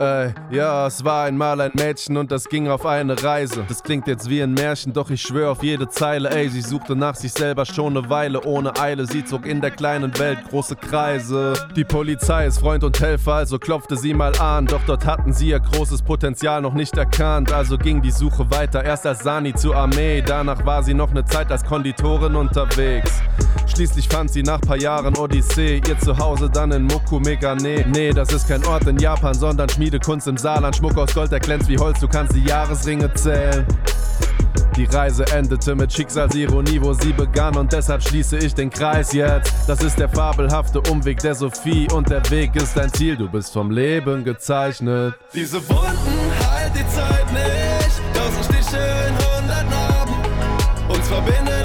Ey, 0.00 0.32
ja, 0.52 0.86
es 0.86 1.04
war 1.04 1.24
einmal 1.24 1.60
ein 1.60 1.72
Mädchen 1.74 2.16
und 2.18 2.30
das 2.30 2.48
ging 2.48 2.68
auf 2.68 2.86
eine 2.86 3.20
Reise. 3.20 3.64
Das 3.66 3.82
klingt 3.82 4.06
jetzt 4.06 4.30
wie 4.30 4.40
ein 4.40 4.54
Märchen, 4.54 4.92
doch 4.92 5.10
ich 5.10 5.20
schwör 5.20 5.50
auf 5.50 5.64
jede 5.64 5.88
Zeile. 5.88 6.30
Ey, 6.30 6.48
sie 6.48 6.60
suchte 6.60 6.94
nach 6.94 7.16
sich 7.16 7.32
selber 7.32 7.66
schon 7.66 7.96
eine 7.96 8.08
Weile 8.08 8.42
ohne 8.44 8.78
Eile. 8.78 9.06
Sie 9.06 9.24
zog 9.24 9.44
in 9.44 9.60
der 9.60 9.72
kleinen 9.72 10.16
Welt 10.20 10.38
große 10.50 10.76
Kreise. 10.76 11.54
Die 11.74 11.82
Polizei 11.82 12.46
ist 12.46 12.60
Freund 12.60 12.84
und 12.84 13.00
Helfer, 13.00 13.34
also 13.34 13.58
klopfte 13.58 13.96
sie 13.96 14.14
mal 14.14 14.38
an. 14.38 14.66
Doch 14.66 14.82
dort 14.86 15.04
hatten 15.04 15.32
sie 15.32 15.48
ihr 15.48 15.58
großes 15.58 16.02
Potenzial 16.02 16.62
noch 16.62 16.74
nicht 16.74 16.96
erkannt. 16.96 17.52
Also 17.52 17.76
ging 17.76 18.00
die 18.00 18.12
Suche 18.12 18.48
weiter, 18.52 18.84
erst 18.84 19.04
als 19.04 19.24
Sani 19.24 19.52
zur 19.52 19.74
Armee. 19.74 20.22
Danach 20.24 20.64
war 20.64 20.84
sie 20.84 20.94
noch 20.94 21.10
eine 21.10 21.24
Zeit 21.24 21.50
als 21.50 21.64
Konditorin 21.64 22.36
unterwegs. 22.36 23.20
Schließlich 23.66 24.08
fand 24.08 24.30
sie 24.30 24.44
nach 24.44 24.60
paar 24.60 24.78
Jahren 24.78 25.16
Odyssee 25.16 25.82
ihr 25.88 25.98
Zuhause 25.98 26.48
dann 26.48 26.70
in 26.70 26.84
Mokumegane. 26.84 27.84
Nee, 27.88 28.12
das 28.12 28.32
ist 28.32 28.46
kein 28.46 28.64
Ort 28.64 28.86
in 28.86 28.98
Japan, 28.98 29.34
sondern 29.34 29.68
Schmiedekunst 29.88 30.28
im 30.28 30.36
Saarland. 30.36 30.76
Schmuck 30.76 30.98
aus 30.98 31.14
Gold, 31.14 31.32
der 31.32 31.40
glänzt 31.40 31.66
wie 31.66 31.78
Holz, 31.78 31.98
du 31.98 32.08
kannst 32.08 32.34
die 32.34 32.44
Jahresringe 32.44 33.10
zählen. 33.14 33.64
Die 34.76 34.84
Reise 34.84 35.24
endete 35.32 35.74
mit 35.74 35.90
Schicksalsironie, 35.90 36.78
wo 36.82 36.92
sie 36.92 37.14
begann 37.14 37.56
und 37.56 37.72
deshalb 37.72 38.02
schließe 38.02 38.36
ich 38.36 38.54
den 38.54 38.68
Kreis 38.68 39.14
jetzt. 39.14 39.54
Das 39.66 39.82
ist 39.82 39.98
der 39.98 40.10
fabelhafte 40.10 40.82
Umweg 40.90 41.20
der 41.20 41.34
Sophie 41.34 41.88
und 41.90 42.10
der 42.10 42.28
Weg 42.30 42.54
ist 42.54 42.76
dein 42.76 42.92
Ziel, 42.92 43.16
du 43.16 43.30
bist 43.30 43.54
vom 43.54 43.70
Leben 43.70 44.24
gezeichnet. 44.24 45.14
Diese 45.32 45.56
Wunden 45.70 46.32
heilt 46.52 46.72
die 46.74 46.86
Zeit 46.94 47.32
nicht. 47.32 48.02
Tausend 48.12 48.44
Stiche 48.44 48.76
in 49.08 49.14
hundert 49.14 49.70
Narben. 49.70 50.14
Uns 50.90 51.08
verbindet 51.08 51.57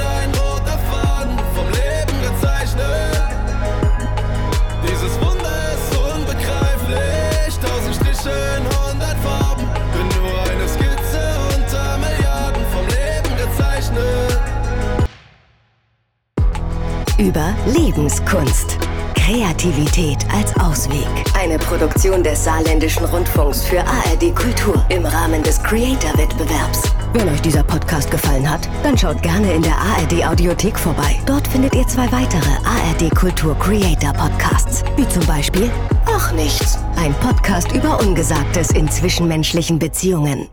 Lebenskunst. 17.65 18.77
Kreativität 19.15 20.17
als 20.35 20.53
Ausweg. 20.59 21.07
Eine 21.39 21.57
Produktion 21.57 22.21
des 22.21 22.43
Saarländischen 22.43 23.05
Rundfunks 23.05 23.63
für 23.63 23.79
ARD 23.79 24.35
Kultur 24.35 24.85
im 24.89 25.05
Rahmen 25.05 25.41
des 25.43 25.63
Creator-Wettbewerbs. 25.63 26.91
Wenn 27.13 27.29
euch 27.29 27.41
dieser 27.41 27.63
Podcast 27.63 28.11
gefallen 28.11 28.49
hat, 28.49 28.67
dann 28.83 28.97
schaut 28.97 29.21
gerne 29.21 29.53
in 29.53 29.61
der 29.61 29.77
ARD 29.77 30.25
Audiothek 30.25 30.77
vorbei. 30.77 31.19
Dort 31.25 31.47
findet 31.47 31.73
ihr 31.73 31.87
zwei 31.87 32.11
weitere 32.11 32.49
ARD 32.65 33.15
Kultur 33.15 33.57
Creator 33.57 34.11
Podcasts, 34.11 34.83
wie 34.97 35.07
zum 35.07 35.25
Beispiel 35.25 35.71
Ach 36.05 36.33
nichts, 36.33 36.77
ein 36.97 37.13
Podcast 37.15 37.71
über 37.71 37.97
Ungesagtes 38.01 38.71
in 38.71 38.89
zwischenmenschlichen 38.89 39.79
Beziehungen. 39.79 40.49